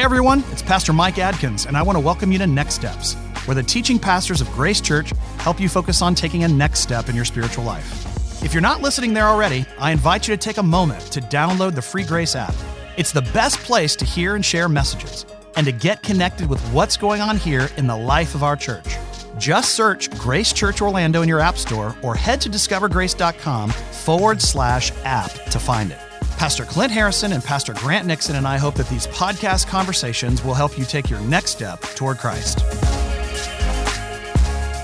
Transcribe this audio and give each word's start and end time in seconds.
Hey 0.00 0.04
everyone, 0.04 0.42
it's 0.50 0.62
Pastor 0.62 0.94
Mike 0.94 1.18
Adkins, 1.18 1.66
and 1.66 1.76
I 1.76 1.82
want 1.82 1.96
to 1.96 2.00
welcome 2.00 2.32
you 2.32 2.38
to 2.38 2.46
Next 2.46 2.72
Steps, 2.72 3.16
where 3.44 3.54
the 3.54 3.62
teaching 3.62 3.98
pastors 3.98 4.40
of 4.40 4.50
Grace 4.52 4.80
Church 4.80 5.12
help 5.36 5.60
you 5.60 5.68
focus 5.68 6.00
on 6.00 6.14
taking 6.14 6.42
a 6.42 6.48
next 6.48 6.80
step 6.80 7.10
in 7.10 7.14
your 7.14 7.26
spiritual 7.26 7.64
life. 7.64 8.42
If 8.42 8.54
you're 8.54 8.62
not 8.62 8.80
listening 8.80 9.12
there 9.12 9.26
already, 9.26 9.66
I 9.78 9.90
invite 9.90 10.26
you 10.26 10.34
to 10.34 10.38
take 10.38 10.56
a 10.56 10.62
moment 10.62 11.02
to 11.12 11.20
download 11.20 11.74
the 11.74 11.82
free 11.82 12.04
Grace 12.04 12.34
app. 12.34 12.54
It's 12.96 13.12
the 13.12 13.20
best 13.20 13.58
place 13.58 13.94
to 13.96 14.06
hear 14.06 14.36
and 14.36 14.42
share 14.42 14.70
messages 14.70 15.26
and 15.56 15.66
to 15.66 15.72
get 15.72 16.02
connected 16.02 16.48
with 16.48 16.66
what's 16.70 16.96
going 16.96 17.20
on 17.20 17.36
here 17.36 17.68
in 17.76 17.86
the 17.86 17.94
life 17.94 18.34
of 18.34 18.42
our 18.42 18.56
church. 18.56 18.96
Just 19.36 19.74
search 19.74 20.08
Grace 20.12 20.54
Church 20.54 20.80
Orlando 20.80 21.20
in 21.20 21.28
your 21.28 21.40
app 21.40 21.58
store 21.58 21.94
or 22.00 22.14
head 22.14 22.40
to 22.40 22.48
discovergrace.com 22.48 23.68
forward 23.68 24.40
slash 24.40 24.92
app 25.04 25.30
to 25.50 25.58
find 25.58 25.90
it. 25.90 25.98
Pastor 26.40 26.64
Clint 26.64 26.90
Harrison 26.90 27.32
and 27.34 27.44
Pastor 27.44 27.74
Grant 27.74 28.06
Nixon 28.06 28.34
and 28.36 28.48
I 28.48 28.56
hope 28.56 28.74
that 28.76 28.88
these 28.88 29.06
podcast 29.08 29.66
conversations 29.66 30.42
will 30.42 30.54
help 30.54 30.78
you 30.78 30.86
take 30.86 31.10
your 31.10 31.20
next 31.20 31.50
step 31.50 31.82
toward 31.82 32.16
Christ. 32.16 32.60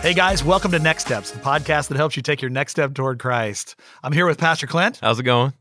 Hey 0.03 0.13
guys, 0.13 0.45
welcome 0.45 0.71
to 0.73 0.79
Next 0.79 1.07
Steps, 1.07 1.31
the 1.31 1.39
podcast 1.39 1.89
that 1.89 1.97
helps 1.97 2.15
you 2.15 2.23
take 2.23 2.43
your 2.43 2.51
next 2.51 2.73
step 2.73 2.93
toward 2.93 3.19
Christ. 3.19 3.75
I'm 4.05 4.13
here 4.13 4.27
with 4.27 4.37
Pastor 4.37 4.67
Clint 4.67 4.99
How's 5.01 5.19
it 5.19 5.23
going? 5.23 5.55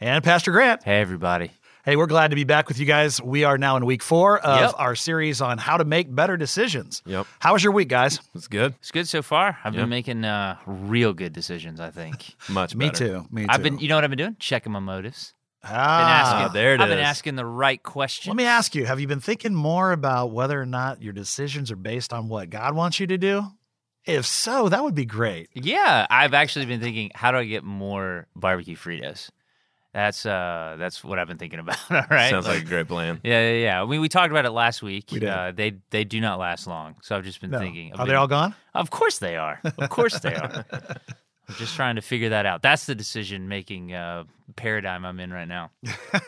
and 0.00 0.24
Pastor 0.24 0.50
Grant. 0.50 0.82
Hey, 0.82 1.00
everybody. 1.00 1.52
Hey, 1.84 1.94
we're 1.94 2.06
glad 2.08 2.30
to 2.30 2.34
be 2.34 2.42
back 2.42 2.66
with 2.66 2.80
you 2.80 2.84
guys. 2.84 3.22
We 3.22 3.44
are 3.44 3.56
now 3.56 3.76
in 3.76 3.86
week 3.86 4.02
four 4.02 4.40
of 4.40 4.60
Yep. 4.60 4.74
our 4.78 4.96
series 4.96 5.40
on 5.40 5.58
how 5.58 5.76
to 5.76 5.84
make 5.84 6.12
better 6.12 6.36
decisions. 6.36 7.00
Yep. 7.06 7.24
How 7.38 7.52
was 7.52 7.62
your 7.62 7.72
week, 7.72 7.86
guys? 7.88 8.18
It's 8.34 8.48
good. 8.48 8.74
It's 8.80 8.90
good 8.90 9.06
so 9.06 9.22
far. 9.22 9.56
I've 9.62 9.74
Yeah. 9.76 9.82
been 9.82 9.90
making 9.90 10.24
uh, 10.24 10.56
real 10.66 11.14
good 11.14 11.32
decisions, 11.32 11.78
I 11.78 11.92
think. 11.92 12.34
Much 12.48 12.74
Me 12.74 12.88
better. 12.90 13.06
too. 13.20 13.26
Me 13.30 13.42
too. 13.42 13.48
I've 13.48 13.62
been, 13.62 13.78
you 13.78 13.86
know 13.86 13.94
what 13.94 14.02
I've 14.02 14.10
been 14.10 14.18
doing? 14.18 14.36
Checking 14.40 14.72
my 14.72 14.80
motives. 14.80 15.34
Been 15.62 15.72
ah, 15.74 16.42
asking, 16.42 16.52
there 16.52 16.74
it 16.74 16.80
I've 16.80 16.88
been 16.88 16.98
asking 17.00 17.34
the 17.36 17.46
right 17.46 17.82
question. 17.82 18.30
Let 18.30 18.36
me 18.36 18.44
ask 18.44 18.74
you: 18.74 18.84
Have 18.86 19.00
you 19.00 19.08
been 19.08 19.20
thinking 19.20 19.52
more 19.54 19.90
about 19.90 20.30
whether 20.30 20.60
or 20.60 20.66
not 20.66 21.02
your 21.02 21.12
decisions 21.12 21.72
are 21.72 21.76
based 21.76 22.12
on 22.12 22.28
what 22.28 22.50
God 22.50 22.74
wants 22.76 23.00
you 23.00 23.06
to 23.08 23.18
do? 23.18 23.42
If 24.04 24.26
so, 24.26 24.68
that 24.68 24.84
would 24.84 24.94
be 24.94 25.04
great. 25.04 25.48
Yeah, 25.54 26.06
I've 26.08 26.34
actually 26.34 26.66
been 26.66 26.80
thinking, 26.80 27.10
how 27.14 27.32
do 27.32 27.38
I 27.38 27.44
get 27.44 27.64
more 27.64 28.28
barbecue 28.36 28.76
Fritos? 28.76 29.30
That's 29.92 30.24
uh, 30.24 30.76
that's 30.78 31.02
what 31.02 31.18
I've 31.18 31.26
been 31.26 31.38
thinking 31.38 31.58
about. 31.60 31.78
All 31.90 32.02
right. 32.10 32.30
Sounds 32.30 32.46
like 32.46 32.62
a 32.62 32.64
great 32.64 32.86
plan. 32.86 33.20
yeah, 33.24 33.50
yeah, 33.50 33.56
yeah. 33.64 33.82
I 33.82 33.86
mean, 33.86 34.00
we 34.00 34.08
talked 34.08 34.30
about 34.30 34.44
it 34.44 34.50
last 34.52 34.82
week. 34.82 35.06
We 35.10 35.18
did. 35.18 35.28
Uh, 35.28 35.50
they 35.50 35.78
they 35.90 36.04
do 36.04 36.20
not 36.20 36.38
last 36.38 36.68
long, 36.68 36.94
so 37.02 37.16
I've 37.16 37.24
just 37.24 37.40
been 37.40 37.50
No. 37.50 37.58
thinking. 37.58 37.92
I've 37.94 38.00
Are 38.00 38.06
they 38.06 38.14
all 38.14 38.28
gone? 38.28 38.54
Of 38.74 38.90
course 38.90 39.18
they 39.18 39.36
are. 39.36 39.60
Of 39.64 39.88
course 39.90 40.20
they 40.20 40.34
are. 40.34 40.64
I'm 41.48 41.54
just 41.56 41.76
trying 41.76 41.96
to 41.96 42.02
figure 42.02 42.30
that 42.30 42.46
out. 42.46 42.62
That's 42.62 42.86
the 42.86 42.94
decision 42.94 43.48
making 43.48 43.92
uh, 43.92 44.24
paradigm 44.56 45.04
I'm 45.04 45.20
in 45.20 45.32
right 45.32 45.48
now. 45.48 45.70
How 46.12 46.20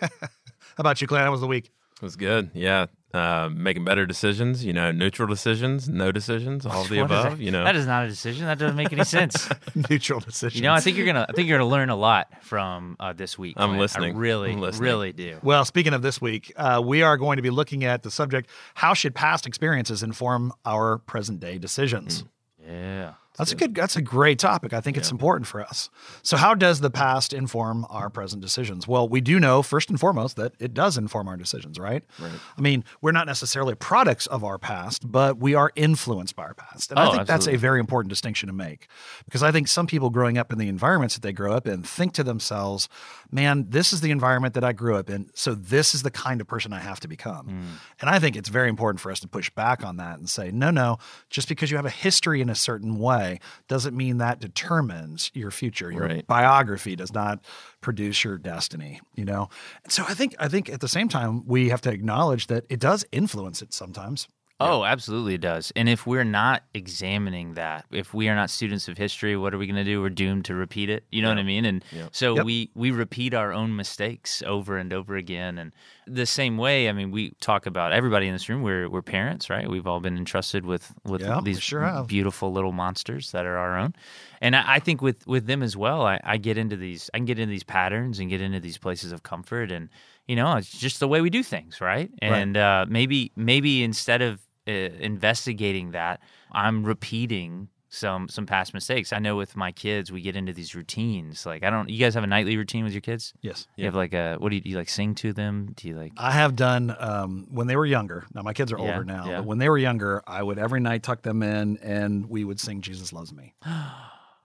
about 0.79 1.01
you, 1.01 1.07
Clint? 1.07 1.25
How 1.25 1.31
was 1.31 1.41
the 1.41 1.47
week? 1.47 1.71
It 1.97 2.03
was 2.03 2.15
good. 2.17 2.51
Yeah. 2.55 2.87
Uh, 3.13 3.49
making 3.53 3.85
better 3.85 4.05
decisions, 4.05 4.65
you 4.65 4.73
know, 4.73 4.93
neutral 4.93 5.27
decisions, 5.27 5.89
no 5.89 6.13
decisions, 6.13 6.67
all 6.67 6.83
of 6.83 6.89
the 6.91 7.01
What 7.01 7.11
is 7.11 7.25
above, 7.25 7.41
you 7.41 7.51
know. 7.51 7.65
that 7.65 7.75
is 7.75 7.87
not 7.87 8.05
a 8.05 8.09
decision. 8.09 8.45
That 8.47 8.59
doesn't 8.59 8.77
make 8.77 8.93
any 8.93 9.03
sense. 9.03 9.49
Neutral 9.91 10.21
decisions. 10.21 10.57
You 10.57 10.63
know, 10.63 10.75
I 10.75 10.81
think 10.81 10.99
you're 10.99 11.07
gonna. 11.07 11.25
I 11.27 11.33
think 11.33 11.49
you're 11.49 11.59
gonna 11.59 11.71
learn 11.71 11.89
a 11.89 11.97
lot 11.97 12.29
from 12.43 12.97
uh, 13.01 13.15
this 13.15 13.39
week. 13.39 13.55
I'm 13.57 13.71
Clint. 13.71 13.81
listening. 13.81 14.15
I 14.15 14.19
really, 14.19 14.53
I'm 14.53 14.61
listening. 14.61 14.83
really 14.85 15.13
do. 15.15 15.39
Well, 15.43 15.65
speaking 15.65 15.95
of 15.95 16.03
this 16.03 16.21
week, 16.21 16.53
uh, 16.57 16.83
we 16.85 17.01
are 17.03 17.17
going 17.17 17.37
to 17.37 17.43
be 17.43 17.49
looking 17.49 17.83
at 17.83 18.03
the 18.03 18.11
subject: 18.11 18.51
How 18.75 18.93
should 18.93 19.15
past 19.15 19.47
experiences 19.47 20.03
inform 20.03 20.53
our 20.67 20.99
present 20.99 21.41
day 21.41 21.57
decisions? 21.57 22.25
Yeah. 22.63 23.15
That's 23.39 23.53
a 23.53 23.55
good. 23.55 23.75
That's 23.75 23.97
a 23.97 24.03
great 24.03 24.39
topic. 24.39 24.73
I 24.73 24.81
think 24.81 24.97
it's 24.97 25.11
important 25.11 25.47
for 25.47 25.61
us. 25.63 25.91
So, 26.23 26.37
how 26.37 26.55
does 26.55 26.81
the 26.81 26.91
past 26.91 27.33
inform 27.33 27.87
our 27.89 28.11
present 28.11 28.43
decisions? 28.43 28.89
Well, 28.89 29.09
we 29.09 29.21
do 29.21 29.39
know 29.39 29.63
first 29.63 29.89
and 29.91 29.99
foremost 29.99 30.37
that 30.37 30.53
it 30.59 30.75
does 30.75 30.99
inform 30.99 31.29
our 31.29 31.37
decisions, 31.37 31.79
right? 31.79 32.03
Right. 32.19 32.33
I 32.57 32.61
mean, 32.61 32.85
we're 33.01 33.13
not 33.13 33.27
necessarily 33.27 33.75
products 33.75 34.27
of 34.27 34.43
our 34.43 34.59
past, 34.59 35.11
but 35.11 35.39
we 35.39 35.55
are 35.55 35.71
influenced 35.77 36.35
by 36.35 36.45
our 36.45 36.55
past, 36.55 36.91
and 36.91 36.99
I 36.99 37.07
Oh, 37.09 37.13
think 37.13 37.27
that's 37.27 37.47
a 37.47 37.57
very 37.57 37.79
important 37.81 38.11
distinction 38.11 38.49
to 38.49 38.53
make 38.53 38.89
because 39.25 39.43
I 39.43 39.53
think 39.53 39.69
some 39.69 39.87
people 39.87 40.11
growing 40.11 40.37
up 40.37 40.53
in 40.53 40.59
the 40.59 40.69
environments 40.69 41.15
that 41.15 41.23
they 41.23 41.33
grow 41.33 41.53
up 41.53 41.67
in 41.69 41.83
think 41.83 42.15
to 42.15 42.25
themselves, 42.25 42.89
"Man, 43.31 43.67
this 43.69 43.93
is 43.93 44.01
the 44.01 44.11
environment 44.11 44.55
that 44.55 44.65
I 44.65 44.73
grew 44.73 44.97
up 44.97 45.09
in, 45.09 45.31
so 45.35 45.55
this 45.55 45.95
is 45.95 46.03
the 46.03 46.11
kind 46.11 46.41
of 46.41 46.47
person 46.49 46.73
I 46.73 46.81
have 46.81 46.99
to 47.01 47.09
become." 47.09 47.47
Hmm. 47.47 47.63
And 48.01 48.11
I 48.11 48.19
think 48.19 48.35
it's 48.37 48.49
very 48.49 48.69
important 48.69 49.01
for 49.01 49.13
us 49.13 49.21
to 49.21 49.29
push 49.29 49.49
back 49.51 49.85
on 49.85 49.97
that 49.99 50.19
and 50.19 50.29
say, 50.29 50.51
"No, 50.51 50.71
no, 50.71 50.99
just 51.31 51.49
because 51.49 51.71
you 51.71 51.77
have 51.77 51.87
a 51.87 51.91
history 51.91 52.41
in 52.41 52.51
a 52.51 52.55
certain 52.55 52.99
way 52.99 53.28
doesn't 53.69 53.97
mean 53.97 54.19
that 54.19 54.41
determines 54.41 55.31
your 55.35 55.51
future. 55.51 55.91
Your 55.93 56.07
Right. 56.07 56.27
biography 56.27 56.97
does 56.97 57.13
not 57.13 57.45
produce 57.81 58.25
your 58.25 58.39
destiny, 58.39 59.01
you 59.15 59.25
know?" 59.25 59.49
And 59.85 59.93
so 59.93 60.05
I 60.09 60.15
think 60.15 60.35
I 60.39 60.49
think 60.49 60.69
at 60.69 60.81
the 60.81 60.89
same 60.89 61.09
time 61.09 61.45
we 61.47 61.69
have 61.69 61.81
to 61.83 61.91
acknowledge 61.91 62.47
that 62.49 62.65
it 62.69 62.81
does 62.81 63.05
influence 63.13 63.63
it 63.63 63.73
sometimes. 63.75 64.29
Oh, 64.61 64.85
absolutely, 64.85 65.35
it 65.35 65.41
does. 65.41 65.73
And 65.77 65.89
if 65.89 66.05
we're 66.05 66.25
not 66.25 66.65
examining 66.75 67.55
that, 67.55 67.85
if 67.93 68.13
we 68.13 68.29
are 68.29 68.35
not 68.35 68.51
students 68.51 68.89
of 68.89 68.99
history, 68.99 69.37
what 69.37 69.55
are 69.55 69.59
we 69.59 69.67
going 69.69 69.77
to 69.77 69.85
do? 69.85 70.03
We're 70.03 70.11
doomed 70.11 70.47
to 70.47 70.55
repeat 70.57 70.91
it. 70.91 71.05
You 71.13 71.23
know 71.23 71.29
what 71.29 71.39
I 71.39 71.45
mean? 71.45 71.65
And 71.65 71.85
so 72.11 72.35
Yep. 72.35 72.45
we 72.45 72.71
we 72.75 72.91
repeat 72.91 73.35
our 73.35 73.53
own 73.53 73.77
mistakes 73.77 74.43
over 74.45 74.77
and 74.77 74.93
over 74.93 75.15
again. 75.15 75.59
And 75.59 75.71
the 76.09 76.27
same 76.27 76.57
way, 76.59 76.89
I 76.89 76.93
mean, 76.93 77.11
we 77.11 77.31
talk 77.41 77.67
about 77.67 77.93
everybody 77.93 78.27
in 78.27 78.33
this 78.33 78.49
room. 78.49 78.63
We're 78.63 78.89
we're 78.89 79.03
parents, 79.03 79.49
right? 79.51 79.69
We've 79.69 79.87
all 79.87 80.01
been 80.01 80.17
entrusted 80.17 80.65
with 80.67 80.93
with 81.05 81.21
Yeah, 81.21 81.41
these 81.43 81.61
sure 81.61 82.05
beautiful 82.07 82.53
little 82.53 82.73
monsters 82.73 83.31
that 83.33 83.47
are 83.47 83.57
our 83.57 83.79
own. 83.79 83.95
And 84.41 84.57
I, 84.57 84.75
I 84.77 84.79
think 84.81 85.03
with 85.03 85.27
with 85.27 85.47
them 85.47 85.63
as 85.63 85.77
well, 85.77 86.07
I, 86.07 86.21
I 86.25 86.37
get 86.39 86.59
into 86.59 86.77
these 86.77 87.11
I 87.15 87.19
can 87.19 87.25
get 87.27 87.39
into 87.39 87.51
these 87.51 87.65
patterns 87.65 88.19
and 88.19 88.29
get 88.31 88.41
into 88.41 88.61
these 88.61 88.79
places 88.79 89.13
of 89.13 89.23
comfort 89.23 89.71
and 89.71 89.89
you 90.27 90.37
know, 90.37 90.57
it's 90.57 90.71
just 90.71 91.01
the 91.01 91.09
way 91.09 91.21
we 91.23 91.31
do 91.31 91.43
things, 91.43 91.81
right? 91.81 92.11
And 92.21 92.57
uh, 92.57 92.87
maybe 92.89 93.33
maybe 93.37 93.83
instead 93.83 94.21
of 94.23 94.41
uh, 94.67 94.73
investigating 94.73 95.93
that, 95.93 96.21
I'm 96.53 96.85
repeating 96.85 97.69
some 97.91 98.29
some 98.29 98.45
past 98.47 98.75
mistakes. 98.75 99.13
I 99.13 99.19
know 99.19 99.37
with 99.37 99.57
my 99.57 99.73
kids, 99.73 100.13
we 100.13 100.21
get 100.21 100.37
into 100.37 100.53
these 100.53 100.75
routines. 100.75 101.47
Like 101.47 101.63
I 101.63 101.71
don't. 101.71 101.89
You 101.89 101.99
guys 101.99 102.15
have 102.15 102.25
a 102.25 102.27
nightly 102.27 102.57
routine 102.57 102.85
with 102.85 102.93
your 102.93 103.01
kids? 103.01 103.33
Yes. 103.41 103.67
You 103.77 103.87
have 103.87 103.95
like 103.95 104.13
a 104.13 104.37
what 104.39 104.51
do 104.51 104.57
you, 104.57 104.61
do 104.61 104.71
you 104.71 104.77
like 104.77 104.89
sing 104.89 105.15
to 105.17 105.33
them? 105.33 105.73
Do 105.77 105.89
you 105.89 105.95
like? 105.97 106.13
I 106.17 106.33
have 106.33 106.55
done 106.57 106.95
um, 106.99 107.47
when 107.51 107.67
they 107.67 107.77
were 107.77 107.87
younger. 107.87 108.25
Now 108.35 108.43
my 108.43 108.53
kids 108.53 108.73
are 108.73 108.79
Yeah, 108.79 108.91
older 108.93 109.05
now, 109.05 109.27
yeah. 109.29 109.37
but 109.39 109.47
when 109.47 109.59
they 109.59 109.69
were 109.69 109.79
younger, 109.79 110.23
I 110.27 110.43
would 110.43 110.59
every 110.59 110.81
night 110.81 111.03
tuck 111.03 111.23
them 111.23 111.43
in 111.43 111.79
and 111.79 112.29
we 112.29 112.45
would 112.45 112.61
sing 112.61 112.81
"Jesus 112.83 113.13
Loves 113.13 113.33
Me," 113.33 113.55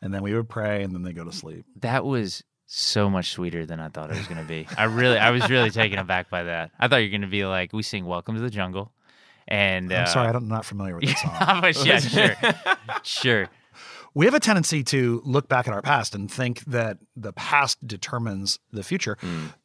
and 0.01 0.13
then 0.13 0.21
we 0.23 0.33
would 0.33 0.49
pray, 0.49 0.83
and 0.83 0.93
then 0.93 1.03
they 1.03 1.13
go 1.13 1.23
to 1.23 1.31
sleep. 1.31 1.65
That 1.81 2.05
was 2.05 2.43
so 2.65 3.09
much 3.09 3.31
sweeter 3.31 3.65
than 3.65 3.79
I 3.79 3.89
thought 3.89 4.09
it 4.09 4.17
was 4.17 4.25
going 4.27 4.39
to 4.41 4.47
be. 4.47 4.65
I 4.77 4.85
really, 4.85 5.17
I 5.17 5.29
was 5.31 5.47
really 5.49 5.69
taken 5.69 5.99
aback 6.05 6.29
by 6.29 6.43
that. 6.43 6.71
I 6.79 6.87
thought 6.87 6.97
you're 6.97 7.09
going 7.09 7.21
to 7.21 7.27
be 7.27 7.45
like, 7.45 7.73
we 7.73 7.83
sing 7.83 8.05
"Welcome 8.05 8.35
to 8.35 8.41
the 8.41 8.49
Jungle," 8.49 8.91
and 9.47 9.91
I'm 9.93 10.03
uh, 10.03 10.05
sorry, 10.05 10.29
I'm 10.29 10.47
not 10.47 10.65
familiar 10.65 10.95
with 10.95 11.05
that 11.05 11.17
song. 11.39 11.61
but 11.61 11.85
yeah, 11.85 11.99
sure, 11.99 12.35
sure. 13.03 13.49
we 14.13 14.25
have 14.25 14.33
a 14.33 14.39
tendency 14.39 14.83
to 14.85 15.21
look 15.25 15.47
back 15.47 15.67
at 15.67 15.73
our 15.73 15.81
past 15.81 16.15
and 16.15 16.31
think 16.31 16.63
that 16.65 16.97
the 17.15 17.33
past 17.33 17.85
determines 17.85 18.59
the 18.71 18.83
future, 18.83 19.17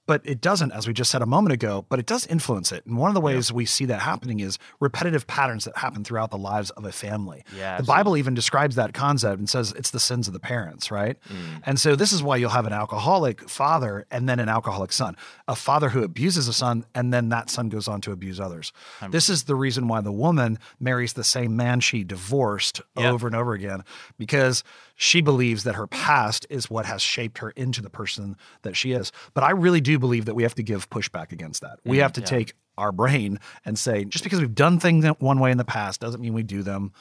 but 0.09 0.23
it 0.25 0.41
doesn't, 0.41 0.73
as 0.73 0.89
we 0.89 0.93
just 0.95 1.11
said 1.11 1.21
a 1.23 1.27
moment 1.27 1.53
ago, 1.53 1.85
but 1.91 1.99
it 2.01 2.07
does 2.07 2.27
influence 2.27 2.73
it. 2.73 2.85
And 2.87 2.97
one 2.97 3.11
of 3.11 3.15
the 3.15 3.21
ways 3.21 3.53
we 3.53 3.67
see 3.67 3.85
that 3.85 4.01
happening 4.01 4.41
is 4.41 4.59
repetitive 4.81 5.27
patterns 5.27 5.67
that 5.67 5.77
happen 5.77 6.03
throughout 6.03 6.31
the 6.31 6.39
lives 6.39 6.71
of 6.71 6.85
a 6.87 6.91
family. 6.93 7.45
Yeah, 7.57 7.77
the 7.77 7.85
Bible 7.85 8.17
even 8.17 8.35
describes 8.35 8.75
that 8.77 8.95
concept 8.95 9.39
and 9.39 9.49
says 9.49 9.73
it's 9.77 9.91
the 9.91 10.01
sins 10.01 10.27
of 10.27 10.33
the 10.33 10.41
parents, 10.41 10.91
right? 10.91 11.17
Mm. 11.29 11.63
And 11.65 11.79
so 11.79 11.95
this 11.95 12.13
is 12.13 12.23
why 12.23 12.37
you'll 12.39 12.51
have 12.51 12.67
an 12.67 12.73
alcoholic 12.73 13.49
father 13.49 14.07
and 14.11 14.27
then 14.29 14.41
an 14.41 14.49
alcoholic 14.49 14.93
son, 14.93 15.15
a 15.47 15.55
father 15.55 15.91
who 15.91 16.03
abuses 16.03 16.49
a 16.49 16.53
son, 16.55 16.87
and 16.95 17.13
then 17.13 17.29
that 17.29 17.51
son 17.51 17.69
goes 17.69 17.87
on 17.87 18.01
to 18.01 18.11
abuse 18.13 18.41
others. 18.41 18.73
This 19.11 19.29
is 19.29 19.45
the 19.45 19.55
reason 19.55 19.89
why 19.89 20.01
the 20.01 20.11
woman 20.13 20.59
marries 20.81 21.13
the 21.13 21.23
same 21.25 21.55
man 21.55 21.81
she 21.81 22.03
divorced 22.03 22.81
Yeah. 22.97 23.11
over 23.11 23.27
and 23.27 23.37
over 23.37 23.53
again 23.53 23.85
because 24.17 24.65
she 25.01 25.21
believes 25.21 25.63
that 25.63 25.77
her 25.77 25.87
past 25.87 26.45
is 26.51 26.69
what 26.69 26.85
has 26.85 27.01
shaped 27.01 27.39
her 27.39 27.51
into 27.51 27.81
the 27.81 27.89
person 27.89 28.37
that 28.63 28.77
she 28.77 28.91
is. 28.91 29.13
But 29.33 29.45
I 29.45 29.53
really 29.53 29.81
do 29.81 29.97
believe 29.97 30.25
that 30.25 30.35
we 30.35 30.43
have 30.43 30.57
to 30.57 30.63
give 30.63 30.91
pushback 30.91 31.31
against 31.31 31.63
that. 31.63 31.79
We 31.85 31.99
mm, 31.99 32.03
have 32.03 32.13
to 32.15 32.21
take 32.21 32.55
our 32.77 32.91
brain 32.91 33.39
and 33.65 33.79
say, 33.79 34.05
just 34.05 34.25
because 34.25 34.41
we've 34.41 34.57
done 34.57 34.81
things 34.81 35.07
one 35.21 35.39
way 35.39 35.53
in 35.53 35.57
the 35.57 35.65
past 35.65 36.01
doesn't 36.01 36.21
mean 36.21 36.35
we 36.35 36.43
do 36.43 36.65
them. 36.65 36.93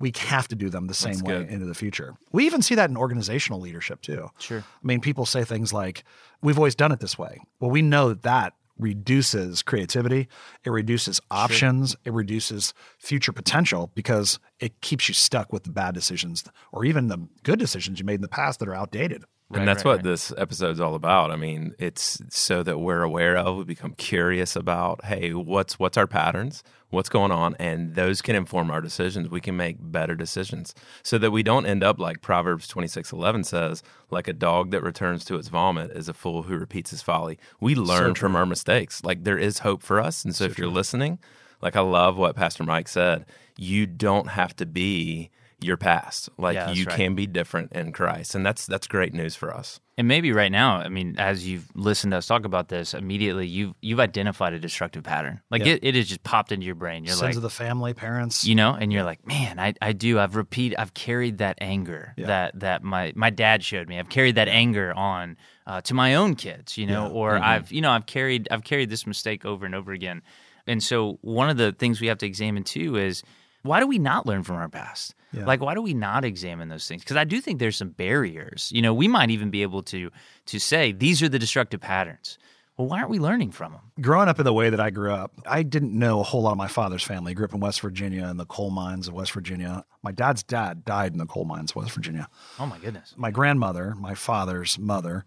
We 0.00 0.12
have 0.18 0.48
to 0.48 0.56
do 0.56 0.68
them 0.68 0.88
the 0.88 0.94
same 0.94 1.20
way 1.20 1.38
good. 1.38 1.48
into 1.48 1.64
the 1.64 1.74
future. 1.74 2.16
We 2.32 2.44
even 2.44 2.60
see 2.60 2.74
that 2.74 2.90
in 2.90 2.96
organizational 2.96 3.60
leadership 3.60 4.02
too. 4.02 4.30
Sure. 4.40 4.58
I 4.58 4.86
mean, 4.86 5.00
people 5.00 5.24
say 5.24 5.44
things 5.44 5.72
like, 5.72 6.02
we've 6.42 6.58
always 6.58 6.74
done 6.74 6.90
it 6.90 6.98
this 6.98 7.16
way. 7.16 7.40
Well, 7.60 7.70
we 7.70 7.82
know 7.82 8.08
that 8.08 8.22
that 8.22 8.54
reduces 8.78 9.62
creativity, 9.62 10.28
it 10.64 10.70
reduces 10.70 11.20
options, 11.30 11.96
it 12.04 12.12
reduces 12.12 12.74
future 12.98 13.32
potential 13.32 13.90
because 13.94 14.38
it 14.58 14.80
keeps 14.80 15.08
you 15.08 15.14
stuck 15.14 15.52
with 15.52 15.64
the 15.64 15.70
bad 15.70 15.94
decisions 15.94 16.44
or 16.72 16.84
even 16.84 17.08
the 17.08 17.28
good 17.42 17.58
decisions 17.58 17.98
you 17.98 18.04
made 18.04 18.16
in 18.16 18.22
the 18.22 18.28
past 18.28 18.58
that 18.58 18.68
are 18.68 18.74
outdated. 18.74 19.24
Right, 19.50 19.58
and 19.58 19.68
that's 19.68 19.84
right, 19.84 19.90
what 19.90 19.96
right. 19.96 20.04
this 20.04 20.32
episode's 20.38 20.80
all 20.80 20.94
about. 20.94 21.30
I 21.30 21.36
mean, 21.36 21.74
it's 21.78 22.18
so 22.30 22.62
that 22.62 22.78
we're 22.78 23.02
aware 23.02 23.36
of, 23.36 23.56
we 23.58 23.64
become 23.64 23.92
curious 23.92 24.56
about, 24.56 25.04
hey, 25.04 25.34
what's 25.34 25.78
what's 25.78 25.98
our 25.98 26.06
patterns, 26.06 26.62
what's 26.88 27.10
going 27.10 27.30
on, 27.30 27.54
and 27.58 27.94
those 27.94 28.22
can 28.22 28.36
inform 28.36 28.70
our 28.70 28.80
decisions. 28.80 29.28
We 29.28 29.42
can 29.42 29.54
make 29.54 29.76
better 29.78 30.14
decisions, 30.14 30.74
so 31.02 31.18
that 31.18 31.30
we 31.30 31.42
don't 31.42 31.66
end 31.66 31.84
up 31.84 31.98
like 31.98 32.22
Proverbs 32.22 32.66
twenty 32.66 32.88
six 32.88 33.12
eleven 33.12 33.44
says, 33.44 33.82
like 34.10 34.28
a 34.28 34.32
dog 34.32 34.70
that 34.70 34.82
returns 34.82 35.26
to 35.26 35.36
its 35.36 35.48
vomit 35.48 35.90
is 35.90 36.08
a 36.08 36.14
fool 36.14 36.44
who 36.44 36.56
repeats 36.56 36.90
his 36.90 37.02
folly. 37.02 37.38
We 37.60 37.74
learn 37.74 38.14
from 38.14 38.36
our 38.36 38.46
mistakes. 38.46 39.04
Like 39.04 39.24
there 39.24 39.38
is 39.38 39.58
hope 39.58 39.82
for 39.82 40.00
us, 40.00 40.24
and 40.24 40.34
so, 40.34 40.44
if 40.44 40.58
you're 40.58 40.68
listening, 40.68 41.18
like 41.60 41.76
I 41.76 41.80
love 41.80 42.16
what 42.16 42.34
Pastor 42.34 42.64
Mike 42.64 42.88
said, 42.88 43.26
you 43.58 43.84
don't 43.84 44.28
have 44.28 44.56
to 44.56 44.64
be 44.64 45.30
your 45.64 45.76
past. 45.76 46.28
Like 46.38 46.54
Yeah, 46.54 46.70
you 46.70 46.84
right. 46.84 46.96
can 46.96 47.14
be 47.14 47.26
different 47.26 47.72
in 47.72 47.92
Christ, 47.92 48.34
and 48.34 48.44
that's 48.44 48.66
that's 48.66 48.86
great 48.86 49.14
news 49.14 49.34
for 49.34 49.52
us. 49.54 49.80
And 49.96 50.08
maybe 50.08 50.32
right 50.32 50.50
now, 50.50 50.78
I 50.78 50.88
mean, 50.88 51.14
as 51.18 51.46
you've 51.46 51.68
listened 51.76 52.10
to 52.10 52.16
us 52.16 52.26
talk 52.26 52.44
about 52.44 52.68
this, 52.68 52.94
immediately 52.94 53.46
you've 53.46 53.74
you've 53.80 54.00
identified 54.00 54.52
a 54.52 54.58
destructive 54.58 55.04
pattern. 55.04 55.40
Like 55.50 55.64
Yeah. 55.64 55.74
it, 55.74 55.80
it 55.84 55.94
has 55.94 56.08
just 56.08 56.22
popped 56.24 56.50
into 56.52 56.66
your 56.66 56.74
brain. 56.74 57.04
You're 57.04 57.12
Sins 57.12 57.22
like, 57.22 57.36
of 57.36 57.42
the 57.42 57.50
family, 57.50 57.94
parents. 57.94 58.44
you 58.44 58.54
know, 58.56 58.72
and 58.74 58.92
you're 58.92 59.04
like, 59.04 59.24
man, 59.26 59.58
I, 59.60 59.74
I 59.80 59.92
do. 59.92 60.18
I've 60.18 60.34
repeat. 60.36 60.74
I've 60.78 60.94
carried 60.94 61.38
that 61.38 61.58
anger 61.60 62.12
Yeah. 62.16 62.26
that 62.26 62.60
that 62.60 62.82
my 62.82 63.12
my 63.14 63.30
dad 63.30 63.62
showed 63.64 63.88
me. 63.88 63.98
I've 63.98 64.08
carried 64.08 64.34
that 64.34 64.48
anger 64.48 64.92
on 64.94 65.36
uh, 65.66 65.80
to 65.82 65.94
my 65.94 66.16
own 66.16 66.34
kids. 66.34 66.76
You 66.76 66.86
know, 66.86 67.06
Yeah. 67.06 67.12
or 67.12 67.36
I've 67.38 67.70
you 67.72 67.80
know 67.80 67.90
I've 67.92 68.06
carried 68.06 68.48
I've 68.50 68.64
carried 68.64 68.90
this 68.90 69.06
mistake 69.06 69.44
over 69.44 69.64
and 69.64 69.74
over 69.74 69.92
again. 69.92 70.22
And 70.66 70.82
so 70.82 71.18
one 71.20 71.50
of 71.50 71.56
the 71.56 71.72
things 71.72 72.00
we 72.00 72.06
have 72.08 72.18
to 72.18 72.26
examine 72.26 72.64
too 72.64 72.96
is 72.96 73.22
why 73.64 73.80
do 73.80 73.86
we 73.88 73.98
not 73.98 74.24
learn 74.26 74.42
from 74.44 74.56
our 74.56 74.68
past? 74.68 75.14
Yeah. 75.32 75.44
Like 75.46 75.60
why 75.60 75.74
do 75.74 75.82
we 75.82 75.94
not 75.94 76.24
examine 76.24 76.68
those 76.68 76.86
things? 76.86 77.02
Because 77.02 77.16
I 77.16 77.24
do 77.24 77.40
think 77.40 77.58
there's 77.58 77.76
some 77.76 77.88
barriers. 77.90 78.70
You 78.72 78.82
know, 78.82 78.94
we 78.94 79.08
might 79.08 79.30
even 79.30 79.50
be 79.50 79.62
able 79.62 79.82
to 79.84 80.10
to 80.46 80.58
say 80.60 80.92
these 80.92 81.22
are 81.22 81.28
the 81.28 81.38
destructive 81.40 81.80
patterns. 81.80 82.38
Well, 82.76 82.88
why 82.88 82.98
aren't 82.98 83.10
we 83.10 83.20
learning 83.20 83.52
from 83.52 83.70
them? 83.72 83.80
growing 84.00 84.28
up 84.28 84.40
in 84.40 84.44
the 84.44 84.52
way 84.52 84.68
that 84.68 84.80
I 84.80 84.90
grew 84.90 85.12
up, 85.12 85.30
I 85.46 85.62
didn't 85.62 85.96
know 85.96 86.18
a 86.18 86.24
whole 86.24 86.42
lot 86.42 86.50
of 86.52 86.58
my 86.58 86.66
father's 86.66 87.04
family. 87.04 87.30
I 87.30 87.34
grew 87.34 87.44
up 87.44 87.54
in 87.54 87.60
West 87.60 87.80
Virginia 87.80 88.26
in 88.28 88.36
the 88.36 88.46
coal 88.46 88.70
mines 88.70 89.06
of 89.06 89.14
West 89.14 89.30
Virginia. 89.32 89.84
My 90.02 90.10
dad's 90.10 90.42
dad 90.42 90.84
died 90.84 91.12
in 91.12 91.18
the 91.18 91.26
coal 91.26 91.44
mines 91.44 91.70
of 91.70 91.76
West 91.76 91.92
Virginia. 91.92 92.26
Oh 92.58 92.66
my 92.66 92.78
goodness. 92.78 93.14
My 93.16 93.30
grandmother, 93.30 93.94
my 93.94 94.14
father's 94.14 94.76
mother, 94.78 95.24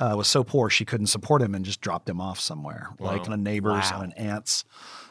uh, 0.00 0.14
was 0.16 0.26
so 0.28 0.42
poor 0.42 0.68
she 0.70 0.84
couldn't 0.84 1.06
support 1.06 1.40
him 1.40 1.54
and 1.54 1.64
just 1.64 1.80
dropped 1.80 2.08
him 2.08 2.20
off 2.20 2.40
somewhere, 2.40 2.88
like 2.98 3.26
in 3.28 3.32
a 3.32 3.36
neighbor's 3.36 3.90
Wow. 3.92 3.98
on 3.98 4.04
an 4.06 4.12
aunt's 4.12 4.64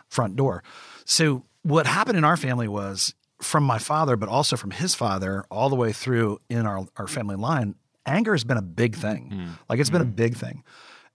front 0.10 0.36
door. 0.36 0.64
So 1.06 1.44
what 1.68 1.86
happened 1.86 2.18
in 2.18 2.24
our 2.24 2.38
family 2.38 2.68
was 2.68 3.14
from 3.42 3.64
my 3.64 3.78
father, 3.78 4.16
but 4.16 4.30
also 4.30 4.56
from 4.56 4.72
his 4.72 4.96
father, 4.96 5.44
all 5.52 5.69
the 5.69 5.75
way 5.75 5.92
through 5.92 6.40
in 6.50 6.66
our, 6.66 6.88
our 6.96 7.08
family 7.08 7.36
line, 7.36 7.75
anger 8.06 8.31
has 8.31 8.46
been 8.46 8.58
a 8.58 8.62
big 8.62 8.96
thing. 8.96 9.30
Mm-hmm. 9.31 9.52
Like 9.68 9.80
it's 9.80 9.90
been 9.90 10.02
a 10.02 10.06
mm-hmm. 10.06 10.16
big 10.16 10.36
thing. 10.38 10.64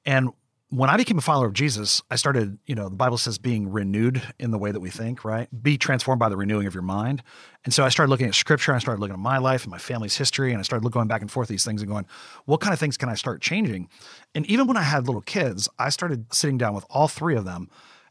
And 0.05 0.29
when 0.69 0.91
I 0.91 0.99
became 0.99 1.17
a 1.17 1.23
follower 1.23 1.47
of 1.47 1.55
Jesus, 1.55 2.03
I 2.11 2.17
started, 2.17 2.59
you 2.67 2.75
know, 2.75 2.91
the 2.91 2.97
Bible 2.97 3.17
says 3.17 3.39
being 3.39 3.71
renewed 3.71 4.23
in 4.39 4.51
the 4.51 4.59
way 4.59 4.71
that 4.73 4.81
we 4.81 4.91
think, 4.91 5.25
right? 5.25 5.49
Be 5.63 5.79
transformed 5.79 6.19
by 6.19 6.29
the 6.29 6.37
renewing 6.37 6.67
of 6.67 6.75
your 6.75 6.83
mind. 6.83 7.23
And 7.65 7.73
so 7.73 7.83
I 7.85 7.89
started 7.89 8.11
looking 8.11 8.27
at 8.27 8.35
scripture, 8.35 8.73
and 8.73 8.77
I 8.77 8.79
started 8.81 9.01
looking 9.01 9.15
at 9.15 9.21
my 9.21 9.39
life 9.39 9.65
and 9.65 9.71
my 9.71 9.79
family's 9.79 10.17
history, 10.17 10.51
and 10.51 10.59
I 10.59 10.63
started 10.63 10.91
going 10.91 11.09
back 11.09 11.23
and 11.23 11.31
forth 11.31 11.49
these 11.49 11.65
things 11.65 11.83
and 11.83 11.91
going, 11.91 12.07
what 12.45 12.61
kind 12.61 12.73
of 12.73 12.79
things 12.79 12.97
can 12.97 13.09
I 13.09 13.15
start 13.15 13.41
changing? 13.41 13.89
And 14.35 14.47
even 14.47 14.67
when 14.67 14.77
I 14.77 14.83
had 14.83 15.07
little 15.07 15.23
kids, 15.23 15.69
I 15.79 15.89
started 15.89 16.33
sitting 16.33 16.59
down 16.59 16.75
with 16.75 16.85
all 16.91 17.09
three 17.09 17.37
of 17.37 17.45
them. 17.45 17.69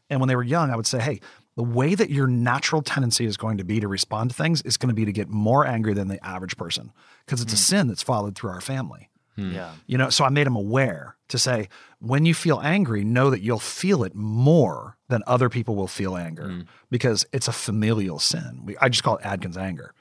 And 0.08 0.20
when 0.20 0.28
they 0.28 0.36
were 0.36 0.42
young, 0.42 0.70
I 0.70 0.76
would 0.76 0.86
say, 0.86 1.00
hey, 1.00 1.20
the 1.56 1.62
way 1.62 1.94
that 1.94 2.10
your 2.10 2.26
natural 2.26 2.82
tendency 2.82 3.26
is 3.26 3.36
going 3.36 3.58
to 3.58 3.64
be 3.64 3.80
to 3.80 3.88
respond 3.88 4.30
to 4.30 4.36
things 4.36 4.62
is 4.62 4.76
going 4.76 4.88
to 4.88 4.94
be 4.94 5.04
to 5.04 5.12
get 5.12 5.28
more 5.28 5.66
angry 5.66 5.94
than 5.94 6.08
the 6.08 6.24
average 6.24 6.56
person 6.56 6.92
because 7.26 7.40
it's 7.40 7.52
a 7.52 7.56
hmm. 7.56 7.60
sin 7.60 7.86
that's 7.88 8.02
followed 8.02 8.36
through 8.36 8.50
our 8.50 8.60
family. 8.60 9.10
Hmm. 9.36 9.52
Yeah. 9.52 9.72
You 9.86 9.98
know, 9.98 10.10
so 10.10 10.24
I 10.24 10.28
made 10.28 10.46
him 10.46 10.56
aware 10.56 11.16
to 11.28 11.38
say, 11.38 11.68
when 11.98 12.26
you 12.26 12.34
feel 12.34 12.60
angry, 12.62 13.04
know 13.04 13.30
that 13.30 13.40
you'll 13.40 13.58
feel 13.58 14.04
it 14.04 14.14
more 14.14 14.96
than 15.08 15.22
other 15.26 15.48
people 15.48 15.74
will 15.74 15.88
feel 15.88 16.16
anger 16.16 16.48
hmm. 16.48 16.60
because 16.90 17.26
it's 17.32 17.48
a 17.48 17.52
familial 17.52 18.18
sin. 18.18 18.62
We, 18.64 18.76
I 18.78 18.88
just 18.88 19.02
call 19.02 19.16
it 19.16 19.26
Adkins 19.26 19.56
anger. 19.56 19.94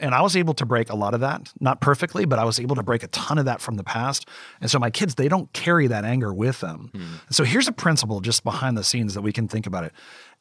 And 0.00 0.14
I 0.14 0.22
was 0.22 0.36
able 0.36 0.54
to 0.54 0.66
break 0.66 0.90
a 0.90 0.96
lot 0.96 1.14
of 1.14 1.20
that, 1.20 1.52
not 1.60 1.80
perfectly, 1.80 2.24
but 2.24 2.38
I 2.38 2.44
was 2.44 2.60
able 2.60 2.76
to 2.76 2.82
break 2.82 3.02
a 3.02 3.08
ton 3.08 3.38
of 3.38 3.46
that 3.46 3.60
from 3.60 3.74
the 3.74 3.84
past. 3.84 4.28
And 4.60 4.70
so 4.70 4.78
my 4.78 4.90
kids, 4.90 5.16
they 5.16 5.28
don't 5.28 5.52
carry 5.52 5.88
that 5.88 6.04
anger 6.04 6.32
with 6.32 6.60
them. 6.60 6.90
And 7.26 7.34
so 7.34 7.44
here's 7.44 7.68
a 7.68 7.72
principle 7.72 8.20
just 8.20 8.44
behind 8.44 8.78
the 8.78 8.84
scenes 8.84 9.14
that 9.14 9.22
we 9.22 9.32
can 9.32 9.48
think 9.48 9.66
about 9.66 9.84
it. 9.84 9.92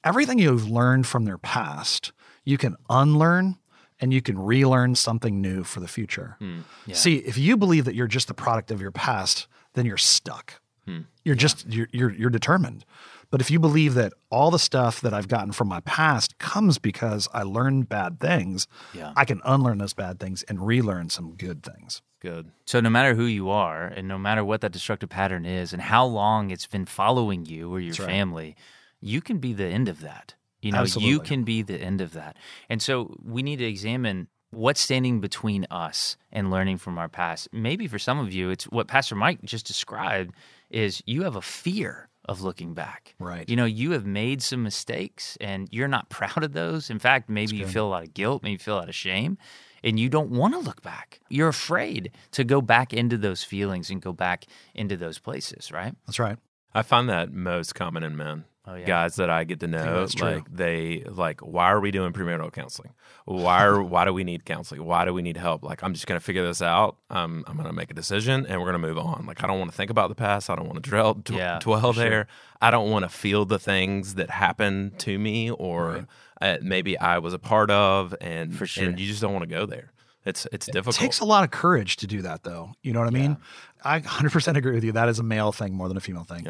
Everything 0.04 0.40
you've 0.40 0.70
learned 0.70 1.08
from 1.08 1.26
their 1.26 1.38
past, 1.38 2.12
you 2.46 2.58
can 2.58 2.76
unlearn 2.90 3.58
and 4.00 4.14
you 4.14 4.22
can 4.22 4.38
relearn 4.38 4.96
something 4.96 5.42
new 5.42 5.64
for 5.64 5.80
the 5.80 5.88
future. 5.88 6.36
Hmm. 6.40 6.60
See, 6.94 7.18
if 7.18 7.38
you 7.38 7.58
believe 7.58 7.86
that 7.86 7.96
you're 7.96 8.08
just 8.08 8.28
the 8.28 8.34
product 8.34 8.72
of 8.72 8.80
your 8.80 8.92
past, 8.92 9.48
then 9.74 9.86
you're 9.86 9.98
stuck. 9.98 10.62
Hmm. 10.86 11.02
You're 11.26 11.36
just 11.36 11.68
you're, 11.68 11.90
you're 11.92 12.12
you're 12.12 12.30
determined. 12.30 12.86
But 13.30 13.42
if 13.42 13.52
you 13.52 13.60
believe 13.60 13.94
that 13.96 14.14
all 14.30 14.52
the 14.52 14.60
stuff 14.60 15.02
that 15.02 15.14
I've 15.14 15.28
gotten 15.28 15.52
from 15.52 15.68
my 15.68 15.82
past 15.82 16.38
comes 16.38 16.78
because 16.78 17.28
I 17.34 17.44
learned 17.44 17.90
bad 17.90 18.22
things, 18.22 18.68
Yeah. 18.94 19.12
I 19.18 19.26
can 19.26 19.42
unlearn 19.44 19.80
those 19.80 19.94
bad 19.94 20.20
things 20.20 20.44
and 20.44 20.66
relearn 20.66 21.10
some 21.10 21.36
good 21.36 21.62
things. 21.62 22.02
Good. 22.22 22.52
So 22.66 22.80
no 22.80 22.90
matter 22.90 23.16
who 23.16 23.26
you 23.26 23.50
are, 23.50 23.86
and 23.86 24.08
no 24.08 24.18
matter 24.18 24.46
what 24.46 24.62
that 24.62 24.72
destructive 24.72 25.10
pattern 25.10 25.46
is, 25.46 25.74
and 25.74 25.82
how 25.82 26.06
long 26.06 26.52
it's 26.52 26.68
been 26.68 26.86
following 26.86 27.46
you 27.46 27.72
or 27.74 27.80
your 27.82 27.96
right. 28.00 28.08
family, 28.08 28.56
you 29.02 29.22
can 29.22 29.38
be 29.38 29.54
the 29.54 29.66
end 29.66 29.88
of 29.88 30.02
that. 30.02 30.36
You 30.62 30.72
know, 30.72 30.84
you 30.84 31.20
can 31.20 31.44
be 31.44 31.62
the 31.62 31.80
end 31.80 32.02
of 32.02 32.14
that. 32.14 32.36
And 32.70 32.82
so 32.82 33.16
we 33.24 33.44
need 33.44 33.58
to 33.58 33.66
examine 33.66 34.28
what's 34.52 34.82
standing 34.82 35.20
between 35.20 35.68
us 35.70 36.18
and 36.32 36.50
learning 36.50 36.78
from 36.78 36.98
our 36.98 37.08
past. 37.10 37.50
Maybe 37.52 37.88
for 37.88 38.00
some 38.00 38.20
of 38.20 38.34
you, 38.34 38.50
it's 38.50 38.66
what 38.66 38.88
Pastor 38.88 39.16
Mike 39.16 39.42
just 39.44 39.68
described 39.68 40.34
is 40.70 41.02
you 41.06 41.24
have 41.24 41.36
a 41.36 41.42
fear 41.42 42.10
of 42.26 42.42
looking 42.42 42.74
back. 42.74 43.16
Right. 43.20 43.48
You 43.48 43.56
know, 43.56 43.66
you 43.66 43.92
have 43.92 44.06
made 44.06 44.42
some 44.42 44.64
mistakes 44.64 45.38
and 45.40 45.68
you're 45.72 45.88
not 45.88 46.10
proud 46.10 46.44
of 46.44 46.54
those. 46.54 46.90
In 46.90 47.00
fact, 47.00 47.30
maybe 47.30 47.56
you 47.56 47.68
feel 47.68 47.88
a 47.88 47.90
lot 47.90 48.04
of 48.04 48.14
guilt, 48.14 48.44
maybe 48.44 48.54
you 48.54 48.60
feel 48.60 48.76
a 48.76 48.80
lot 48.80 48.90
of 48.90 48.96
shame, 48.96 49.38
and 49.84 50.00
you 50.00 50.10
don't 50.10 50.32
want 50.32 50.54
to 50.54 50.60
look 50.60 50.82
back. 50.82 51.20
You're 51.30 51.48
afraid 51.48 52.12
to 52.32 52.44
go 52.44 52.62
back 52.62 52.94
into 52.94 53.18
those 53.18 53.44
feelings 53.44 53.90
and 53.90 54.02
go 54.02 54.12
back 54.12 54.46
into 54.74 54.98
those 54.98 55.20
places, 55.20 55.72
right? 55.72 55.96
That's 56.06 56.20
right. 56.20 56.38
I 56.74 56.82
find 56.82 57.10
that 57.10 57.32
most 57.32 57.76
common 57.76 58.04
in 58.04 58.18
men. 58.18 58.46
Oh, 58.70 58.76
yeah. 58.76 58.86
Guys 58.86 59.16
that 59.16 59.30
I 59.30 59.46
get 59.46 59.62
to 59.62 59.68
know, 59.68 60.06
like 60.20 60.54
they 60.54 61.04
like, 61.10 61.40
why 61.40 61.72
are 61.72 61.80
we 61.80 61.90
doing 61.92 62.12
premarital 62.12 62.52
counseling? 62.52 62.92
Why 63.24 63.64
are 63.66 63.82
why 63.82 64.04
do 64.04 64.14
we 64.14 64.26
need 64.26 64.44
counseling? 64.44 64.84
Why 64.84 65.06
do 65.06 65.14
we 65.14 65.22
need 65.22 65.38
help? 65.38 65.64
Like, 65.64 65.84
I'm 65.84 65.94
just 65.94 66.06
gonna 66.06 66.20
figure 66.20 66.46
this 66.46 66.62
out. 66.62 66.98
Um, 67.10 67.46
I'm 67.48 67.56
gonna 67.56 67.72
make 67.72 67.92
a 67.92 67.94
decision 67.94 68.46
and 68.46 68.60
we're 68.60 68.68
gonna 68.68 68.80
move 68.80 68.98
on. 68.98 69.26
Like, 69.26 69.42
I 69.44 69.48
don't 69.48 69.58
want 69.60 69.72
to 69.72 69.78
think 69.78 69.90
about 69.90 70.10
the 70.10 70.16
past. 70.16 70.50
I 70.50 70.56
don't 70.56 70.68
want 70.68 70.84
to 70.84 70.90
dwell 70.90 71.16
dw- 71.16 71.38
Yeah, 71.38 71.60
dwell 71.62 71.94
sure. 71.94 72.04
there. 72.10 72.28
I 72.62 72.70
don't 72.72 72.92
want 72.92 73.04
to 73.04 73.10
feel 73.10 73.46
the 73.46 73.60
things 73.60 74.16
that 74.16 74.30
happened 74.30 75.00
to 75.00 75.18
me 75.18 75.50
or 75.50 76.08
uh, 76.42 76.58
maybe 76.62 76.98
I 76.98 77.20
was 77.20 77.34
a 77.34 77.40
part 77.40 77.72
of, 77.72 78.14
and 78.20 78.54
For 78.56 78.68
sure. 78.68 78.84
and 78.86 79.00
you 79.00 79.08
just 79.08 79.22
don't 79.22 79.32
want 79.34 79.44
to 79.44 79.50
go 79.50 79.66
there. 79.66 79.92
It's 80.26 80.46
it's 80.52 80.66
difficult. 80.66 80.98
It 80.98 81.00
takes 81.00 81.22
a 81.22 81.26
lot 81.26 81.46
of 81.46 81.52
courage 81.52 81.96
to 81.98 82.08
do 82.08 82.22
that, 82.24 82.44
though. 82.44 82.74
You 82.84 82.92
know 82.92 83.00
what 83.00 83.08
I 83.08 83.12
mean? 83.12 83.38
I 83.84 84.02
100% 84.02 84.58
agree 84.58 84.74
with 84.74 84.84
you. 84.84 84.92
That 84.92 85.08
is 85.08 85.20
a 85.20 85.24
male 85.24 85.54
thing 85.54 85.74
more 85.74 85.88
than 85.88 85.96
a 85.96 86.02
female 86.02 86.26
thing. 86.26 86.48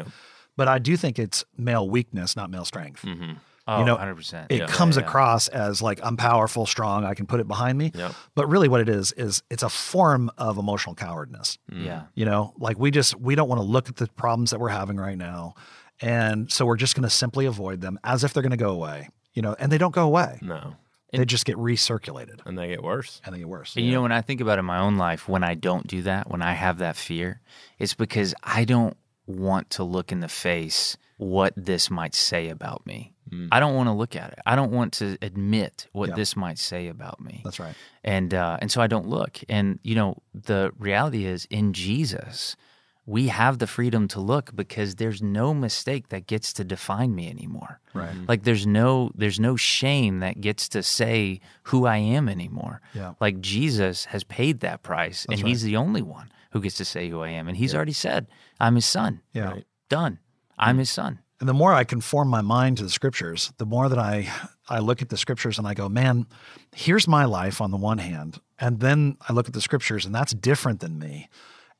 But 0.58 0.68
I 0.68 0.78
do 0.78 0.96
think 0.98 1.18
it's 1.18 1.44
male 1.56 1.88
weakness, 1.88 2.36
not 2.36 2.50
male 2.50 2.64
strength. 2.66 3.02
Mm-hmm. 3.02 3.32
Oh, 3.70 3.78
You 3.80 3.84
know, 3.84 3.96
100%. 3.96 4.46
It 4.50 4.58
Yeah. 4.60 4.66
comes 4.66 4.96
Yeah, 4.96 5.02
yeah. 5.02 5.08
across 5.08 5.48
as 5.48 5.80
like 5.82 6.00
I'm 6.02 6.16
powerful, 6.16 6.66
strong, 6.66 7.04
I 7.04 7.14
can 7.14 7.26
put 7.26 7.38
it 7.38 7.46
behind 7.46 7.76
me. 7.78 7.92
Yep. 7.94 8.12
But 8.34 8.48
really, 8.48 8.66
what 8.68 8.80
it 8.80 8.88
is 8.88 9.12
is 9.12 9.42
it's 9.50 9.62
a 9.62 9.68
form 9.68 10.30
of 10.38 10.58
emotional 10.58 10.94
cowardness. 10.94 11.58
Mm. 11.70 11.84
Yeah. 11.84 12.02
You 12.14 12.24
know, 12.24 12.54
like 12.58 12.78
we 12.78 12.90
just 12.90 13.14
we 13.20 13.34
don't 13.34 13.48
want 13.48 13.60
to 13.60 13.66
look 13.66 13.88
at 13.88 13.96
the 13.96 14.06
problems 14.16 14.50
that 14.50 14.58
we're 14.60 14.70
having 14.70 14.96
right 14.96 15.18
now, 15.18 15.54
and 16.00 16.50
so 16.50 16.64
we're 16.66 16.76
just 16.76 16.94
going 16.96 17.04
to 17.04 17.10
simply 17.10 17.46
avoid 17.46 17.80
them 17.80 17.98
as 18.04 18.24
if 18.24 18.32
they're 18.32 18.42
going 18.42 18.50
to 18.50 18.56
go 18.56 18.70
away. 18.70 19.08
You 19.34 19.42
know, 19.42 19.54
and 19.58 19.70
they 19.70 19.78
don't 19.78 19.94
go 19.94 20.04
away. 20.04 20.38
no, 20.42 20.74
They 21.12 21.24
just 21.24 21.44
get 21.44 21.56
recirculated 21.58 22.40
and 22.44 22.58
they 22.58 22.68
get 22.68 22.82
worse. 22.82 23.20
and 23.24 23.32
they 23.34 23.38
get 23.38 23.48
worse. 23.48 23.76
And 23.76 23.84
you 23.86 23.92
know, 23.92 24.02
when 24.02 24.10
I 24.12 24.20
think 24.20 24.40
about 24.40 24.58
it 24.58 24.60
in 24.60 24.64
my 24.64 24.78
own 24.78 24.96
life, 24.96 25.28
when 25.28 25.44
I 25.44 25.54
don't 25.54 25.86
do 25.86 26.02
that, 26.02 26.28
when 26.30 26.42
I 26.42 26.54
have 26.54 26.78
that 26.78 26.96
fear, 26.96 27.40
it's 27.78 27.94
because 27.94 28.34
I 28.42 28.64
don't 28.64 28.96
want 29.28 29.70
to 29.70 29.84
look 29.84 30.10
in 30.10 30.20
the 30.20 30.28
face 30.28 30.96
what 31.18 31.52
this 31.56 31.90
might 31.90 32.14
say 32.14 32.48
about 32.48 32.86
me. 32.86 33.12
I 33.52 33.60
don't 33.60 33.74
want 33.74 33.88
to 33.88 33.92
look 33.92 34.16
at 34.16 34.32
it. 34.32 34.38
I 34.46 34.56
don't 34.56 34.72
want 34.72 34.94
to 34.94 35.18
admit 35.20 35.86
what 35.92 36.08
Yeah. 36.08 36.14
this 36.14 36.34
might 36.34 36.58
say 36.58 36.88
about 36.88 37.20
me. 37.20 37.42
That's 37.44 37.60
right. 37.60 37.74
and 38.02 38.32
uh, 38.32 38.56
and 38.62 38.72
so 38.72 38.80
I 38.80 38.86
don't 38.86 39.06
look. 39.06 39.40
And 39.50 39.78
you 39.82 39.94
know, 39.96 40.16
the 40.32 40.72
reality 40.78 41.26
is, 41.26 41.46
in 41.50 41.74
Jesus, 41.74 42.56
we 43.04 43.28
have 43.28 43.58
the 43.58 43.66
freedom 43.66 44.08
to 44.08 44.20
look 44.20 44.56
because 44.56 44.94
there's 44.94 45.20
no 45.20 45.52
mistake 45.52 46.08
that 46.08 46.26
gets 46.26 46.54
to 46.54 46.64
define 46.64 47.14
me 47.14 47.28
anymore. 47.28 47.80
Right. 47.92 48.14
Like 48.26 48.44
there's 48.44 48.66
no 48.66 49.10
there's 49.14 49.38
no 49.38 49.56
shame 49.56 50.20
that 50.20 50.40
gets 50.40 50.66
to 50.70 50.82
say 50.82 51.40
who 51.64 51.84
I 51.84 51.98
am 51.98 52.30
anymore. 52.30 52.80
Yeah. 52.94 53.12
Like 53.20 53.42
Jesus 53.42 54.06
has 54.06 54.24
paid 54.24 54.60
that 54.60 54.82
price, 54.82 55.26
and 55.26 55.32
That's 55.38 55.46
He's 55.46 55.62
the 55.64 55.76
only 55.76 56.00
one 56.00 56.30
who 56.58 56.62
gets 56.62 56.76
to 56.76 56.84
say 56.84 57.08
who 57.08 57.20
I 57.22 57.30
am. 57.30 57.48
And 57.48 57.56
He's 57.56 57.74
already 57.74 57.92
said, 57.92 58.26
"I'm 58.60 58.74
His 58.74 58.86
Son." 58.86 59.20
Yeah. 59.32 59.58
Done. 59.88 60.18
I'm 60.58 60.78
His 60.78 60.90
Son. 60.90 61.20
And 61.40 61.48
the 61.48 61.54
more 61.54 61.72
I 61.72 61.84
conform 61.84 62.28
my 62.28 62.40
mind 62.40 62.78
to 62.78 62.82
the 62.82 62.90
scriptures, 62.90 63.52
the 63.58 63.66
more 63.66 63.88
that 63.88 63.98
I 63.98 64.28
I 64.68 64.80
look 64.80 65.02
at 65.02 65.08
the 65.08 65.16
scriptures 65.16 65.58
and 65.58 65.66
I 65.66 65.74
go, 65.74 65.88
man, 65.88 66.26
here's 66.74 67.06
my 67.06 67.24
life 67.24 67.60
on 67.60 67.70
the 67.70 67.76
one 67.76 67.98
hand, 67.98 68.40
and 68.58 68.80
then 68.80 69.16
I 69.28 69.32
look 69.32 69.46
at 69.46 69.54
the 69.54 69.60
scriptures 69.60 70.04
and 70.04 70.14
that's 70.14 70.34
different 70.34 70.80
than 70.80 70.98
me. 70.98 71.28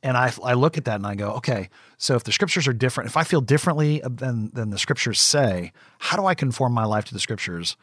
And 0.01 0.17
I, 0.17 0.33
I 0.45 0.55
look 0.55 0.79
at 0.79 0.85
that 0.85 0.95
and 0.95 1.07
I 1.07 1.17
go, 1.17 1.31
okay, 1.33 1.71
so 1.97 2.15
if 2.15 2.23
the 2.23 2.31
scriptures 2.31 2.69
are 2.69 2.73
different, 2.73 3.11
if 3.11 3.17
I 3.17 3.25
feel 3.25 3.41
differently 3.41 4.01
than, 4.05 4.51
than 4.55 4.71
the 4.71 4.79
scriptures 4.79 5.19
say, 5.21 5.73
how 5.99 6.17
do 6.17 6.25
I 6.25 6.37
conform 6.37 6.73
my 6.73 6.85
life 6.85 7.07
to 7.07 7.15
the 7.15 7.19
scriptures? 7.19 7.77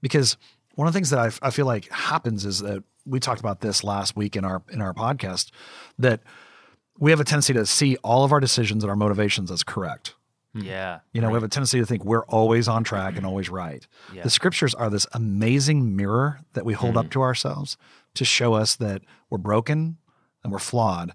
Because 0.00 0.38
one 0.74 0.88
of 0.88 0.94
the 0.94 0.96
things 0.96 1.10
that 1.10 1.18
I, 1.18 1.46
I 1.46 1.50
feel 1.50 1.66
like 1.66 1.90
happens 1.90 2.46
is 2.46 2.60
that 2.60 2.82
we 3.06 3.20
talked 3.20 3.40
about 3.40 3.60
this 3.60 3.82
last 3.84 4.16
week 4.16 4.36
in 4.36 4.44
our 4.44 4.62
in 4.70 4.80
our 4.80 4.94
podcast 4.94 5.50
that 5.98 6.20
we 6.98 7.10
have 7.10 7.20
a 7.20 7.24
tendency 7.24 7.52
to 7.54 7.66
see 7.66 7.96
all 8.04 8.24
of 8.24 8.32
our 8.32 8.40
decisions 8.40 8.84
and 8.84 8.90
our 8.90 8.96
motivations 8.96 9.50
as 9.50 9.62
correct. 9.62 10.14
Hmm. 10.54 10.62
Yeah. 10.62 11.00
You 11.12 11.20
know, 11.20 11.28
we 11.28 11.34
have 11.34 11.44
a 11.44 11.48
tendency 11.48 11.78
to 11.78 11.86
think 11.86 12.04
we're 12.04 12.24
always 12.26 12.68
on 12.68 12.84
track 12.84 13.16
and 13.16 13.24
always 13.24 13.48
right. 13.48 13.86
Yeah. 14.12 14.22
The 14.22 14.30
scriptures 14.30 14.74
are 14.74 14.90
this 14.90 15.06
amazing 15.12 15.96
mirror 15.96 16.40
that 16.54 16.64
we 16.64 16.74
hold 16.74 16.96
up 16.96 17.06
hmm. 17.06 17.10
to 17.10 17.22
ourselves 17.22 17.76
to 18.14 18.24
show 18.24 18.54
us 18.54 18.76
that 18.76 19.02
we're 19.30 19.38
broken 19.38 19.96
and 20.42 20.52
we're 20.52 20.58
flawed, 20.58 21.12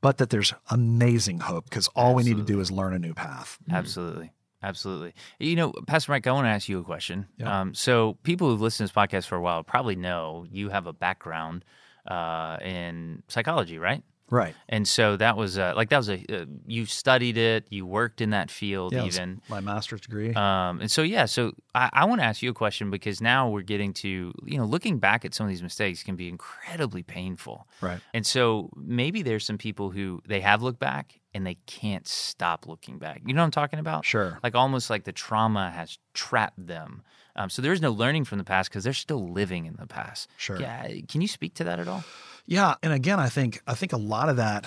but 0.00 0.18
that 0.18 0.30
there's 0.30 0.54
amazing 0.70 1.40
hope 1.40 1.64
because 1.64 1.88
all 1.88 2.14
we 2.14 2.22
need 2.22 2.36
to 2.36 2.44
do 2.44 2.60
is 2.60 2.70
learn 2.70 2.94
a 2.94 2.98
new 2.98 3.14
path. 3.14 3.58
Absolutely. 3.70 4.32
Absolutely. 4.62 5.14
You 5.38 5.56
know, 5.56 5.72
Pastor 5.86 6.12
Mike, 6.12 6.26
I 6.26 6.32
want 6.32 6.46
to 6.46 6.50
ask 6.50 6.68
you 6.68 6.80
a 6.80 6.84
question. 6.84 7.28
Yeah. 7.36 7.60
Um, 7.60 7.74
so, 7.74 8.18
people 8.24 8.48
who've 8.48 8.60
listened 8.60 8.88
to 8.88 8.92
this 8.92 8.96
podcast 9.04 9.26
for 9.26 9.36
a 9.36 9.40
while 9.40 9.62
probably 9.62 9.94
know 9.96 10.46
you 10.50 10.68
have 10.70 10.86
a 10.86 10.92
background 10.92 11.64
uh, 12.06 12.56
in 12.62 13.22
psychology, 13.28 13.78
right? 13.78 14.02
Right. 14.30 14.54
And 14.68 14.86
so 14.86 15.16
that 15.16 15.36
was 15.36 15.58
uh, 15.58 15.72
like 15.76 15.88
that 15.90 15.96
was 15.98 16.10
a 16.10 16.22
uh, 16.28 16.44
you 16.66 16.84
studied 16.86 17.38
it, 17.38 17.66
you 17.70 17.86
worked 17.86 18.20
in 18.20 18.30
that 18.30 18.50
field, 18.50 18.92
Yeah, 18.92 19.04
even. 19.04 19.40
my 19.48 19.60
master's 19.60 20.00
degree. 20.02 20.34
Um, 20.34 20.80
and 20.80 20.90
so 20.90 21.02
yeah, 21.02 21.24
so 21.24 21.52
I, 21.74 21.88
I 21.92 22.04
want 22.04 22.20
to 22.20 22.26
ask 22.26 22.42
you 22.42 22.50
a 22.50 22.54
question 22.54 22.90
because 22.90 23.20
now 23.20 23.48
we're 23.48 23.62
getting 23.62 23.92
to 23.94 24.32
you 24.44 24.58
know 24.58 24.64
looking 24.64 24.98
back 24.98 25.24
at 25.24 25.34
some 25.34 25.44
of 25.46 25.50
these 25.50 25.62
mistakes 25.62 26.02
can 26.02 26.16
be 26.16 26.28
incredibly 26.28 27.02
painful. 27.02 27.66
right. 27.80 28.00
And 28.12 28.26
so 28.26 28.70
maybe 28.76 29.22
there's 29.22 29.46
some 29.46 29.58
people 29.58 29.90
who 29.90 30.20
they 30.26 30.40
have 30.40 30.62
looked 30.62 30.78
back 30.80 31.20
and 31.34 31.46
they 31.46 31.56
can't 31.66 32.06
stop 32.08 32.66
looking 32.66 32.98
back. 32.98 33.22
You 33.24 33.34
know 33.34 33.40
what 33.42 33.46
I'm 33.46 33.50
talking 33.50 33.78
about? 33.78 34.04
Sure. 34.04 34.38
Like 34.42 34.54
almost 34.54 34.90
like 34.90 35.04
the 35.04 35.12
trauma 35.12 35.70
has 35.70 35.98
trapped 36.14 36.66
them. 36.66 37.02
Um, 37.36 37.48
so 37.50 37.62
there 37.62 37.72
is 37.72 37.80
no 37.80 37.92
learning 37.92 38.24
from 38.24 38.38
the 38.38 38.44
past 38.44 38.68
because 38.70 38.82
they're 38.82 38.92
still 38.92 39.28
living 39.30 39.66
in 39.66 39.76
the 39.78 39.86
past. 39.86 40.28
Sure. 40.38 40.60
Yeah. 40.60 40.88
Can 41.08 41.20
you 41.20 41.28
speak 41.28 41.54
to 41.54 41.64
that 41.64 41.78
at 41.78 41.86
all? 41.86 42.02
Yeah, 42.48 42.76
and 42.82 42.94
again, 42.94 43.20
I 43.20 43.28
think 43.28 43.60
I 43.66 43.74
think 43.74 43.92
a 43.92 43.98
lot 43.98 44.30
of 44.30 44.36
that 44.36 44.66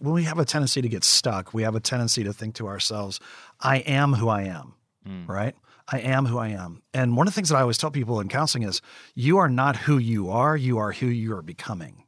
when 0.00 0.14
we 0.14 0.24
have 0.24 0.38
a 0.38 0.44
tendency 0.44 0.82
to 0.82 0.88
get 0.88 1.04
stuck, 1.04 1.54
we 1.54 1.62
have 1.62 1.76
a 1.76 1.80
tendency 1.80 2.24
to 2.24 2.32
think 2.32 2.56
to 2.56 2.66
ourselves, 2.66 3.20
"I 3.60 3.78
am 3.78 4.14
who 4.14 4.28
I 4.28 4.42
am." 4.42 4.74
Mm. 5.06 5.28
Right? 5.28 5.54
I 5.86 6.00
am 6.00 6.26
who 6.26 6.38
I 6.38 6.48
am. 6.48 6.82
And 6.92 7.16
one 7.16 7.26
of 7.26 7.32
the 7.32 7.36
things 7.36 7.48
that 7.48 7.56
I 7.56 7.62
always 7.62 7.78
tell 7.78 7.90
people 7.90 8.20
in 8.20 8.28
counseling 8.28 8.64
is, 8.64 8.80
you 9.14 9.38
are 9.38 9.48
not 9.48 9.76
who 9.76 9.98
you 9.98 10.30
are, 10.30 10.56
you 10.56 10.78
are 10.78 10.92
who 10.92 11.06
you 11.06 11.34
are 11.34 11.42
becoming. 11.42 12.04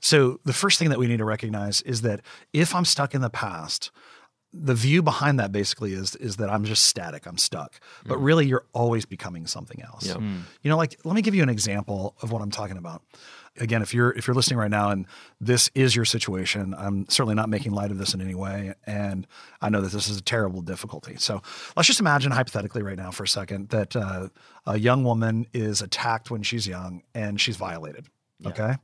So 0.00 0.40
the 0.44 0.52
first 0.52 0.78
thing 0.78 0.90
that 0.90 0.98
we 0.98 1.08
need 1.08 1.16
to 1.18 1.24
recognize 1.24 1.80
is 1.82 2.02
that 2.02 2.20
if 2.52 2.74
I'm 2.74 2.84
stuck 2.84 3.14
in 3.14 3.20
the 3.20 3.30
past, 3.30 3.90
the 4.52 4.74
view 4.74 5.02
behind 5.02 5.38
that 5.38 5.52
basically 5.52 5.92
is 5.92 6.16
is 6.16 6.36
that 6.36 6.50
I'm 6.50 6.64
just 6.64 6.86
static, 6.86 7.26
I'm 7.26 7.38
stuck. 7.38 7.80
But 8.06 8.18
mm. 8.18 8.24
really 8.24 8.46
you're 8.46 8.64
always 8.72 9.04
becoming 9.04 9.46
something 9.46 9.82
else. 9.82 10.06
Yep. 10.06 10.18
Mm. 10.18 10.40
You 10.62 10.70
know, 10.70 10.76
like 10.76 10.98
let 11.04 11.14
me 11.14 11.22
give 11.22 11.34
you 11.34 11.42
an 11.42 11.50
example 11.50 12.16
of 12.22 12.32
what 12.32 12.40
I'm 12.40 12.50
talking 12.50 12.78
about. 12.78 13.02
Again, 13.58 13.82
if 13.82 13.92
you're 13.92 14.10
if 14.12 14.26
you're 14.26 14.34
listening 14.34 14.58
right 14.58 14.70
now 14.70 14.90
and 14.90 15.06
this 15.40 15.70
is 15.74 15.94
your 15.94 16.04
situation, 16.04 16.74
I'm 16.76 17.08
certainly 17.08 17.34
not 17.34 17.48
making 17.48 17.72
light 17.72 17.90
of 17.90 17.98
this 17.98 18.14
in 18.14 18.20
any 18.20 18.34
way 18.34 18.74
and 18.86 19.26
I 19.60 19.68
know 19.68 19.80
that 19.80 19.92
this 19.92 20.08
is 20.08 20.18
a 20.18 20.22
terrible 20.22 20.60
difficulty. 20.62 21.16
So, 21.18 21.42
let's 21.76 21.86
just 21.86 22.00
imagine 22.00 22.32
hypothetically 22.32 22.82
right 22.82 22.96
now 22.96 23.10
for 23.10 23.24
a 23.24 23.28
second 23.28 23.70
that 23.70 23.96
uh, 23.96 24.28
a 24.66 24.78
young 24.78 25.04
woman 25.04 25.46
is 25.52 25.82
attacked 25.82 26.30
when 26.30 26.42
she's 26.42 26.66
young 26.66 27.02
and 27.14 27.40
she's 27.40 27.56
violated. 27.56 28.06
Okay? 28.46 28.76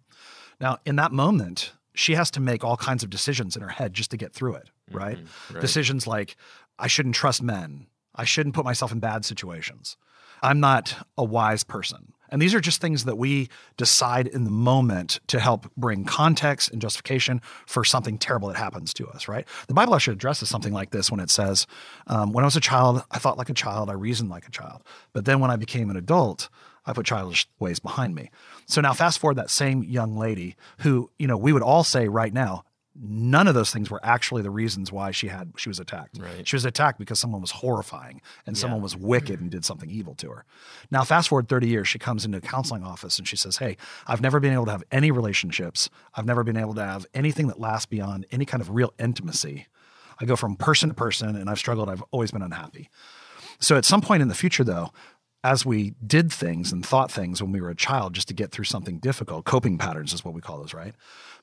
Now, 0.60 0.78
in 0.84 0.96
that 0.96 1.12
moment, 1.12 1.72
she 1.94 2.14
has 2.14 2.30
to 2.32 2.40
make 2.40 2.64
all 2.64 2.76
kinds 2.76 3.02
of 3.02 3.10
decisions 3.10 3.56
in 3.56 3.62
her 3.62 3.68
head 3.68 3.94
just 3.94 4.10
to 4.10 4.16
get 4.16 4.32
through 4.32 4.54
it, 4.56 4.70
right? 4.90 5.18
right. 5.52 5.60
Decisions 5.60 6.06
like, 6.06 6.36
I 6.78 6.88
shouldn't 6.88 7.14
trust 7.14 7.42
men. 7.42 7.86
I 8.14 8.24
shouldn't 8.24 8.54
put 8.54 8.64
myself 8.64 8.92
in 8.92 9.00
bad 9.00 9.24
situations. 9.24 9.96
I'm 10.42 10.60
not 10.60 11.06
a 11.16 11.24
wise 11.24 11.64
person. 11.64 12.13
And 12.30 12.40
these 12.40 12.54
are 12.54 12.60
just 12.60 12.80
things 12.80 13.04
that 13.04 13.16
we 13.16 13.48
decide 13.76 14.26
in 14.26 14.44
the 14.44 14.50
moment 14.50 15.20
to 15.28 15.38
help 15.38 15.70
bring 15.76 16.04
context 16.04 16.70
and 16.70 16.80
justification 16.80 17.40
for 17.66 17.84
something 17.84 18.18
terrible 18.18 18.48
that 18.48 18.56
happens 18.56 18.92
to 18.94 19.06
us, 19.08 19.28
right? 19.28 19.46
The 19.68 19.74
Bible 19.74 19.94
actually 19.94 20.14
addresses 20.14 20.48
something 20.48 20.72
like 20.72 20.90
this 20.90 21.10
when 21.10 21.20
it 21.20 21.30
says, 21.30 21.66
um, 22.06 22.32
When 22.32 22.44
I 22.44 22.46
was 22.46 22.56
a 22.56 22.60
child, 22.60 23.04
I 23.10 23.18
thought 23.18 23.38
like 23.38 23.50
a 23.50 23.54
child, 23.54 23.90
I 23.90 23.94
reasoned 23.94 24.30
like 24.30 24.46
a 24.46 24.50
child. 24.50 24.82
But 25.12 25.24
then 25.24 25.40
when 25.40 25.50
I 25.50 25.56
became 25.56 25.90
an 25.90 25.96
adult, 25.96 26.48
I 26.86 26.92
put 26.92 27.06
childish 27.06 27.46
ways 27.58 27.78
behind 27.78 28.14
me. 28.14 28.30
So 28.66 28.80
now 28.80 28.92
fast 28.92 29.18
forward 29.18 29.36
that 29.36 29.50
same 29.50 29.82
young 29.82 30.16
lady 30.16 30.56
who, 30.78 31.10
you 31.18 31.26
know, 31.26 31.36
we 31.36 31.52
would 31.52 31.62
all 31.62 31.84
say 31.84 32.08
right 32.08 32.32
now, 32.32 32.64
none 32.96 33.48
of 33.48 33.54
those 33.54 33.72
things 33.72 33.90
were 33.90 34.00
actually 34.04 34.42
the 34.42 34.50
reasons 34.50 34.92
why 34.92 35.10
she 35.10 35.28
had 35.28 35.52
she 35.56 35.68
was 35.68 35.80
attacked. 35.80 36.18
Right. 36.18 36.46
She 36.46 36.56
was 36.56 36.64
attacked 36.64 36.98
because 36.98 37.18
someone 37.18 37.40
was 37.40 37.50
horrifying 37.50 38.20
and 38.46 38.56
someone 38.56 38.80
was 38.80 38.96
wicked 38.96 39.40
and 39.40 39.50
did 39.50 39.64
something 39.64 39.90
evil 39.90 40.14
to 40.16 40.30
her. 40.30 40.44
Now 40.90 41.02
fast 41.02 41.28
forward 41.28 41.48
30 41.48 41.68
years, 41.68 41.88
she 41.88 41.98
comes 41.98 42.24
into 42.24 42.38
a 42.38 42.40
counseling 42.40 42.84
office 42.84 43.18
and 43.18 43.26
she 43.26 43.36
says, 43.36 43.56
"Hey, 43.56 43.76
I've 44.06 44.20
never 44.20 44.38
been 44.38 44.52
able 44.52 44.66
to 44.66 44.70
have 44.70 44.84
any 44.92 45.10
relationships. 45.10 45.90
I've 46.14 46.26
never 46.26 46.44
been 46.44 46.56
able 46.56 46.74
to 46.74 46.84
have 46.84 47.06
anything 47.14 47.48
that 47.48 47.58
lasts 47.58 47.86
beyond 47.86 48.26
any 48.30 48.44
kind 48.44 48.60
of 48.60 48.70
real 48.70 48.92
intimacy. 48.98 49.66
I 50.20 50.24
go 50.24 50.36
from 50.36 50.54
person 50.56 50.88
to 50.90 50.94
person 50.94 51.34
and 51.34 51.50
I've 51.50 51.58
struggled. 51.58 51.88
I've 51.88 52.04
always 52.12 52.30
been 52.30 52.42
unhappy." 52.42 52.90
So 53.60 53.76
at 53.76 53.84
some 53.84 54.00
point 54.00 54.22
in 54.22 54.28
the 54.28 54.34
future, 54.34 54.64
though, 54.64 54.92
as 55.44 55.66
we 55.66 55.94
did 56.04 56.32
things 56.32 56.72
and 56.72 56.84
thought 56.84 57.12
things 57.12 57.42
when 57.42 57.52
we 57.52 57.60
were 57.60 57.68
a 57.68 57.76
child 57.76 58.14
just 58.14 58.28
to 58.28 58.34
get 58.34 58.50
through 58.50 58.64
something 58.64 58.98
difficult, 58.98 59.44
coping 59.44 59.76
patterns 59.76 60.14
is 60.14 60.24
what 60.24 60.32
we 60.32 60.40
call 60.40 60.58
those, 60.58 60.72
right? 60.72 60.94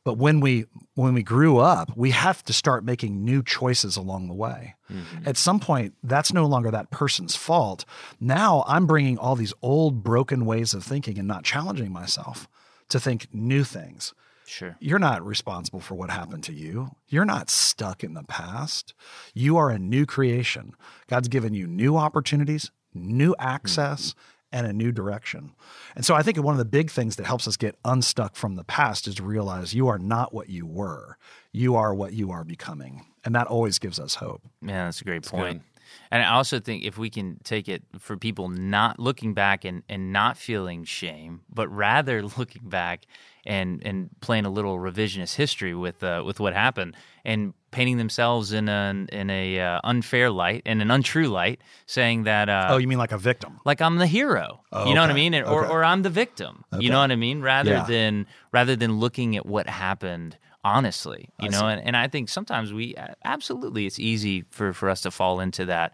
But 0.03 0.17
when 0.17 0.39
we 0.39 0.65
when 0.96 1.13
we 1.13 1.22
grew 1.22 1.60
up, 1.60 1.96
we 1.96 2.10
have 2.10 2.43
to 2.46 2.53
start 2.53 2.84
making 2.84 3.24
new 3.24 3.43
choices 3.43 3.96
along 3.96 4.27
the 4.27 4.34
way. 4.34 4.74
Mm-hmm. 4.91 5.27
At 5.29 5.38
some 5.38 5.60
point, 5.60 5.93
that's 6.01 6.34
no 6.34 6.48
longer 6.48 6.72
that 6.72 6.89
person's 6.89 7.36
fault. 7.36 7.86
Now 8.20 8.63
I'm 8.67 8.88
bringing 8.88 9.20
all 9.20 9.36
these 9.36 9.53
old 9.62 10.03
broken 10.03 10.46
ways 10.46 10.74
of 10.74 10.84
thinking 10.84 11.20
and 11.20 11.27
not 11.27 11.43
challenging 11.43 11.93
myself 11.93 12.48
to 12.89 13.00
think 13.00 13.27
new 13.31 13.63
things. 13.63 14.15
Sure. 14.48 14.75
You're 14.81 15.00
not 15.00 15.25
responsible 15.25 15.79
for 15.79 15.93
what 15.93 16.10
happened 16.10 16.43
to 16.46 16.53
you. 16.53 16.89
You're 17.08 17.24
not 17.24 17.50
stuck 17.51 18.03
in 18.03 18.15
the 18.15 18.24
past. 18.24 18.96
You 19.34 19.55
are 19.58 19.70
a 19.70 19.79
new 19.79 20.05
creation. 20.05 20.74
God's 21.08 21.29
given 21.29 21.53
you 21.53 21.67
new 21.67 21.96
opportunities, 21.96 22.70
new 22.93 23.36
access, 23.39 24.15
and 24.51 24.67
a 24.67 24.74
new 24.74 24.91
direction. 24.91 25.53
And 25.95 26.05
so 26.05 26.13
I 26.13 26.24
think 26.24 26.38
one 26.38 26.53
of 26.53 26.57
the 26.60 26.65
big 26.65 26.91
things 26.91 27.15
that 27.15 27.25
helps 27.25 27.48
us 27.48 27.57
get 27.57 27.75
unstuck 27.86 28.36
from 28.36 28.55
the 28.55 28.63
past 28.63 29.07
is 29.07 29.15
to 29.15 29.24
realize 29.24 29.74
you 29.74 29.88
are 29.88 30.00
not 30.00 30.33
what 30.33 30.50
you 30.50 30.65
were. 30.65 31.17
You 31.51 31.75
are 31.75 31.93
what 31.93 32.13
you 32.13 32.31
are 32.31 32.43
becoming. 32.43 33.05
And 33.24 33.33
that 33.36 33.48
always 33.48 33.79
gives 33.79 34.00
us 34.00 34.15
hope. 34.15 34.41
Yeah, 34.62 34.86
that's 34.86 35.01
a 35.01 35.05
great 35.05 35.25
point. 35.25 35.62
And 36.10 36.24
I 36.24 36.31
also 36.33 36.60
think 36.60 36.83
if 36.83 36.98
we 36.98 37.10
can 37.10 37.39
take 37.43 37.67
it 37.67 37.83
for 38.00 38.17
people 38.17 38.48
not 38.50 39.00
looking 39.00 39.33
back 39.33 39.65
and, 39.65 39.83
and 39.89 40.13
not 40.13 40.38
feeling 40.38 40.83
shame, 40.83 41.41
but 41.50 41.67
rather 41.69 42.24
looking 42.38 42.69
back 42.69 43.05
and 43.45 43.81
and 43.83 44.10
playing 44.21 44.45
a 44.45 44.50
little 44.50 44.77
revisionist 44.77 45.36
history 45.36 45.74
with 45.74 46.03
uh, 46.03 46.24
with 46.25 46.39
what 46.39 46.53
happened 46.53 46.95
and 47.25 47.53
painting 47.72 47.98
themselves 47.98 48.51
in 48.54 48.70
an 48.70 49.08
in 49.12 49.30
a 49.30 49.60
uh, 49.60 49.80
unfair 49.84 50.30
light 50.30 50.62
and 50.66 50.82
an 50.82 50.92
untrue 50.92 51.28
light, 51.28 51.62
saying 51.86 52.24
that 52.24 52.50
uh, 52.50 52.68
Oh, 52.70 52.78
you 52.78 52.88
mean 52.88 52.98
like 52.98 53.12
a 53.12 53.18
victim? 53.18 53.60
like 53.66 53.82
I'm 53.82 53.98
the 53.98 54.08
hero. 54.08 54.62
Oh, 54.72 54.88
you 54.88 54.94
know 54.96 55.01
what 55.01 55.10
I 55.10 55.13
mean? 55.13 55.34
Or 55.36 55.63
Okay. 55.63 55.72
or 55.74 55.84
I'm 55.84 56.01
the 56.04 56.10
victim. 56.10 56.63
Okay. 56.74 56.84
You 56.84 56.90
know 56.92 57.00
what 57.00 57.12
I 57.12 57.16
mean? 57.16 57.42
Rather 57.42 57.72
Yeah. 57.72 57.86
than 57.86 58.28
rather 58.51 58.75
than 58.75 59.00
looking 59.00 59.36
at 59.38 59.46
what 59.46 59.68
happened 59.68 60.38
honestly. 60.63 61.30
You 61.40 61.48
I 61.48 61.51
know, 61.51 61.68
and, 61.68 61.82
and 61.82 61.98
I 61.98 62.08
think 62.08 62.30
sometimes 62.30 62.72
we 62.72 62.96
absolutely 63.25 63.86
it's 63.88 64.00
easy 64.00 64.44
for 64.51 64.74
for 64.74 64.90
us 64.90 65.01
to 65.01 65.12
fall 65.12 65.40
into 65.40 65.66
that. 65.66 65.92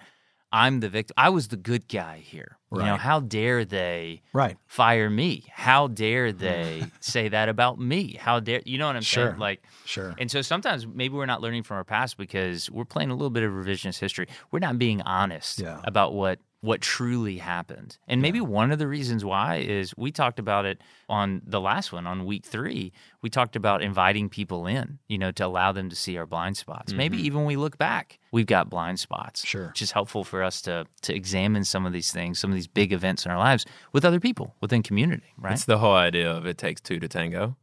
I'm 0.52 0.80
the 0.80 0.90
victim. 0.90 1.14
I 1.18 1.30
was 1.30 1.50
the 1.50 1.58
good 1.58 1.88
guy 1.88 2.20
here. 2.24 2.58
You 2.72 2.80
know, 2.84 2.96
how 2.98 3.22
dare 3.22 3.64
they 3.66 4.22
Right. 4.34 4.58
fire 4.66 5.10
me? 5.10 5.46
How 5.54 5.88
dare 5.88 6.32
they 6.46 6.86
say 7.00 7.30
that 7.30 7.48
about 7.50 7.80
me? 7.80 8.14
How 8.20 8.40
dare 8.42 8.62
you 8.66 8.78
know 8.78 8.88
what 8.88 8.96
I'm 8.98 9.02
Sure. 9.02 9.28
saying? 9.30 9.40
Like 9.40 9.64
Sure. 9.86 10.14
and 10.18 10.30
so 10.30 10.42
sometimes 10.42 10.86
maybe 10.86 11.14
we're 11.16 11.26
not 11.26 11.42
learning 11.42 11.64
from 11.64 11.78
our 11.78 11.84
past 11.86 12.18
because 12.18 12.70
we're 12.70 12.86
playing 12.86 13.10
a 13.10 13.14
little 13.14 13.30
bit 13.30 13.44
of 13.44 13.52
revisionist 13.52 14.00
history. 14.00 14.28
We're 14.52 14.60
not 14.60 14.78
being 14.78 15.02
honest 15.02 15.60
Yeah. 15.60 15.80
about 15.86 16.14
what 16.14 16.40
what 16.68 16.82
truly 16.82 17.38
happened. 17.38 17.98
And 18.10 18.22
maybe 18.22 18.42
one 18.42 18.72
of 18.72 18.78
the 18.78 18.88
reasons 18.88 19.24
why 19.24 19.56
is 19.56 19.94
we 19.96 20.12
talked 20.12 20.38
about 20.38 20.66
it 20.66 20.82
on 21.08 21.42
the 21.46 21.62
last 21.62 21.94
one 21.94 22.06
on 22.06 22.26
week 22.26 22.46
3. 22.46 22.92
We 23.22 23.30
talked 23.30 23.56
about 23.56 23.82
inviting 23.82 24.28
people 24.28 24.68
in, 24.68 25.00
you 25.08 25.18
know, 25.18 25.32
to 25.32 25.46
allow 25.46 25.72
them 25.72 25.90
to 25.90 25.96
see 25.96 26.18
our 26.18 26.26
blind 26.26 26.58
spots. 26.58 26.92
Maybe 26.92 27.18
mm-hmm. 27.18 27.26
even 27.26 27.38
when 27.40 27.48
we 27.48 27.56
look 27.56 27.78
back, 27.78 28.20
we've 28.34 28.46
got 28.46 28.70
blind 28.70 29.00
spots. 29.00 29.46
Sure. 29.46 29.68
Which 29.68 29.82
is 29.82 29.92
helpful 29.92 30.26
for 30.26 30.44
us 30.44 30.62
to 30.64 30.86
to 31.04 31.16
examine 31.16 31.64
some 31.64 31.86
of 31.86 31.94
these 31.94 32.12
things, 32.12 32.38
some 32.38 32.52
of 32.52 32.56
these 32.56 32.68
big 32.68 32.92
events 32.92 33.26
in 33.26 33.32
our 33.32 33.38
lives 33.38 33.66
with 33.94 34.04
other 34.04 34.20
people 34.20 34.54
within 34.60 34.84
community, 34.84 35.34
right? 35.38 35.54
It's 35.54 35.64
the 35.64 35.78
whole 35.78 35.96
idea 35.96 36.30
of 36.30 36.46
it 36.46 36.58
takes 36.58 36.82
two 36.82 37.00
to 37.00 37.08
tango. 37.08 37.56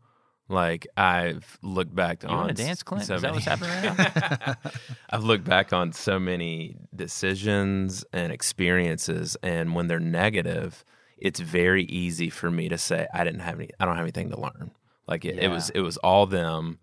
Like 0.49 0.87
I've 0.97 1.59
looked 1.63 1.95
back 1.95 2.23
you 2.23 2.29
on 2.29 2.49
to 2.49 2.55
dance, 2.55 2.83
Clint? 2.83 3.05
so 3.07 3.15
is 3.15 3.23
that 3.23 3.29
many- 3.33 3.35
what's 3.37 3.47
happening 3.47 3.97
right 3.97 4.47
now? 4.47 4.71
I've 5.11 5.25
looked 5.25 5.45
back 5.45 5.73
on 5.73 5.93
so 5.93 6.19
many 6.19 6.77
decisions 6.95 8.05
and 8.13 8.31
experiences, 8.33 9.37
and 9.43 9.75
when 9.75 9.87
they're 9.89 9.99
negative, 10.01 10.85
it's 11.17 11.41
very 11.41 11.85
easy 11.85 12.29
for 12.29 12.51
me 12.51 12.69
to 12.69 12.77
say 12.77 13.07
I 13.15 13.25
didn't 13.25 13.41
have 13.41 13.59
any. 13.59 13.71
I 13.81 13.87
don't 13.87 13.97
have 13.97 14.05
anything 14.05 14.31
to 14.31 14.39
learn. 14.41 14.73
Like 15.07 15.25
it, 15.25 15.39
it 15.39 15.49
was, 15.49 15.71
it 15.71 15.81
was 15.81 15.97
all 15.99 16.27
them. 16.27 16.79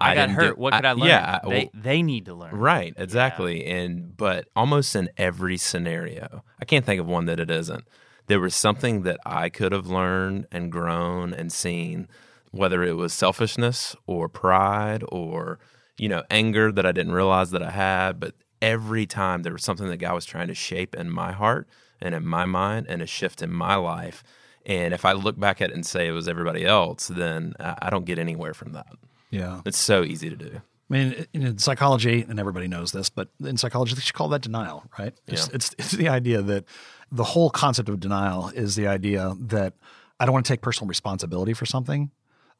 I, 0.00 0.14
got 0.16 0.30
hurt. 0.30 0.56
do- 0.56 0.60
what 0.60 0.74
could 0.74 0.84
I, 0.84 0.92
learn? 0.92 1.08
Yeah, 1.08 1.40
I- 1.44 1.48
they 1.48 1.70
well, 1.72 1.82
they 1.82 2.02
need 2.02 2.24
to 2.26 2.34
learn. 2.34 2.54
Right, 2.54 2.94
exactly. 2.96 3.64
And 3.64 4.16
but 4.16 4.48
almost 4.56 4.96
in 4.96 5.08
every 5.16 5.56
scenario, 5.56 6.42
I 6.60 6.64
can't 6.64 6.84
think 6.84 7.00
of 7.00 7.06
one 7.06 7.26
that 7.26 7.38
it 7.38 7.50
isn't. 7.50 7.84
There 8.26 8.40
was 8.40 8.54
something 8.54 9.02
that 9.02 9.20
I 9.24 9.50
could 9.50 9.72
have 9.72 9.86
learned 9.86 10.46
and 10.50 10.72
grown 10.72 11.32
and 11.34 11.52
seen, 11.52 12.08
whether 12.54 12.82
it 12.82 12.94
was 12.96 13.12
selfishness 13.12 13.96
or 14.06 14.28
pride 14.28 15.02
or 15.08 15.58
you 15.98 16.08
know 16.08 16.22
anger 16.30 16.72
that 16.72 16.86
I 16.86 16.92
didn't 16.92 17.12
realize 17.12 17.50
that 17.50 17.62
I 17.62 17.70
had. 17.70 18.20
But 18.20 18.34
every 18.62 19.06
time 19.06 19.42
there 19.42 19.52
was 19.52 19.64
something 19.64 19.88
that 19.88 19.98
God 19.98 20.14
was 20.14 20.24
trying 20.24 20.48
to 20.48 20.54
shape 20.54 20.94
in 20.94 21.10
my 21.10 21.32
heart 21.32 21.68
and 22.00 22.14
in 22.14 22.26
my 22.26 22.44
mind 22.44 22.86
and 22.88 23.02
a 23.02 23.06
shift 23.06 23.42
in 23.42 23.52
my 23.52 23.74
life. 23.74 24.22
And 24.66 24.94
if 24.94 25.04
I 25.04 25.12
look 25.12 25.38
back 25.38 25.60
at 25.60 25.70
it 25.70 25.74
and 25.74 25.84
say 25.84 26.08
it 26.08 26.12
was 26.12 26.26
everybody 26.28 26.64
else, 26.64 27.08
then 27.08 27.52
I 27.60 27.90
don't 27.90 28.06
get 28.06 28.18
anywhere 28.18 28.54
from 28.54 28.72
that. 28.72 28.86
Yeah. 29.30 29.60
It's 29.66 29.76
so 29.78 30.04
easy 30.04 30.30
to 30.30 30.36
do. 30.36 30.60
I 30.90 30.92
mean, 30.92 31.26
in 31.34 31.42
in 31.42 31.58
psychology, 31.58 32.24
and 32.28 32.38
everybody 32.40 32.68
knows 32.68 32.92
this, 32.92 33.10
but 33.10 33.28
in 33.42 33.56
psychology, 33.56 33.94
they 33.94 34.00
should 34.00 34.14
call 34.14 34.28
that 34.28 34.42
denial, 34.42 34.84
right? 34.98 35.12
It's, 35.26 35.48
Yeah. 35.48 35.54
it's, 35.54 35.74
it's 35.78 35.90
the 35.92 36.08
idea 36.08 36.40
that 36.42 36.64
the 37.10 37.24
whole 37.24 37.50
concept 37.50 37.88
of 37.88 38.00
denial 38.00 38.48
is 38.54 38.74
the 38.76 38.86
idea 38.86 39.34
that 39.38 39.74
I 40.18 40.24
don't 40.24 40.32
want 40.32 40.46
to 40.46 40.52
take 40.52 40.62
personal 40.62 40.88
responsibility 40.88 41.52
for 41.52 41.66
something. 41.66 42.10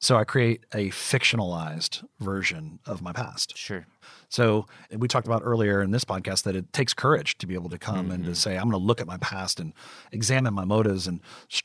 So 0.05 0.19
I 0.19 0.25
create 0.25 0.67
a 0.75 0.91
fictionalized 0.91 2.05
version 2.21 2.79
of 2.85 3.01
my 3.01 3.15
past. 3.15 3.57
Sure. 3.57 3.87
So 4.29 4.67
we 4.95 5.09
talked 5.09 5.27
about 5.27 5.41
earlier 5.43 5.81
in 5.81 5.93
this 5.93 6.05
podcast 6.05 6.43
that 6.43 6.55
it 6.55 6.75
takes 6.75 6.93
courage 6.93 7.39
to 7.39 7.47
be 7.47 7.55
able 7.55 7.71
to 7.71 7.79
come 7.79 8.11
and 8.11 8.23
Mm-hmm. 8.25 8.33
to 8.33 8.39
say, 8.39 8.57
I'm 8.59 8.65
going 8.69 8.73
to 8.83 8.87
look 8.87 9.01
at 9.01 9.07
my 9.07 9.17
past 9.17 9.59
and 9.61 9.73
examine 10.13 10.53
my 10.53 10.67
motives 10.67 11.07
and, 11.07 11.23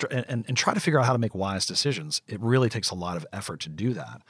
and 0.09 0.45
and 0.47 0.55
try 0.55 0.73
to 0.73 0.79
figure 0.79 1.01
out 1.01 1.05
how 1.05 1.11
to 1.11 1.19
make 1.19 1.35
wise 1.35 1.65
decisions. 1.65 2.21
It 2.27 2.39
really 2.39 2.69
takes 2.69 2.91
a 2.91 2.95
lot 2.95 3.17
of 3.17 3.25
effort 3.33 3.59
to 3.61 3.69
do 3.69 3.93
that. 3.95 4.21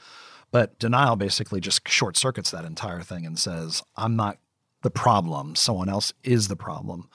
But 0.50 0.76
denial 0.80 1.14
basically 1.14 1.60
just 1.60 1.86
short 1.88 2.16
circuits 2.16 2.50
that 2.50 2.64
entire 2.64 3.02
thing 3.02 3.24
and 3.24 3.38
says, 3.38 3.80
I'm 3.96 4.16
not 4.16 4.38
the 4.82 4.90
problem. 4.90 5.54
Someone 5.54 5.88
else 5.88 6.12
is 6.24 6.48
the 6.48 6.56
problem. 6.56 7.08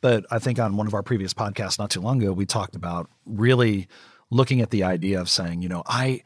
But 0.00 0.24
I 0.30 0.38
think 0.38 0.58
on 0.58 0.78
one 0.78 0.86
of 0.86 0.94
our 0.94 1.02
previous 1.02 1.34
podcasts 1.34 1.78
not 1.78 1.90
too 1.90 2.00
long 2.00 2.22
ago, 2.22 2.32
we 2.32 2.46
talked 2.46 2.76
about 2.76 3.10
really 3.26 3.88
looking 4.30 4.60
at 4.60 4.70
the 4.70 4.84
idea 4.84 5.20
of 5.20 5.28
saying, 5.28 5.62
you 5.62 5.68
know, 5.68 5.82
I 5.86 6.22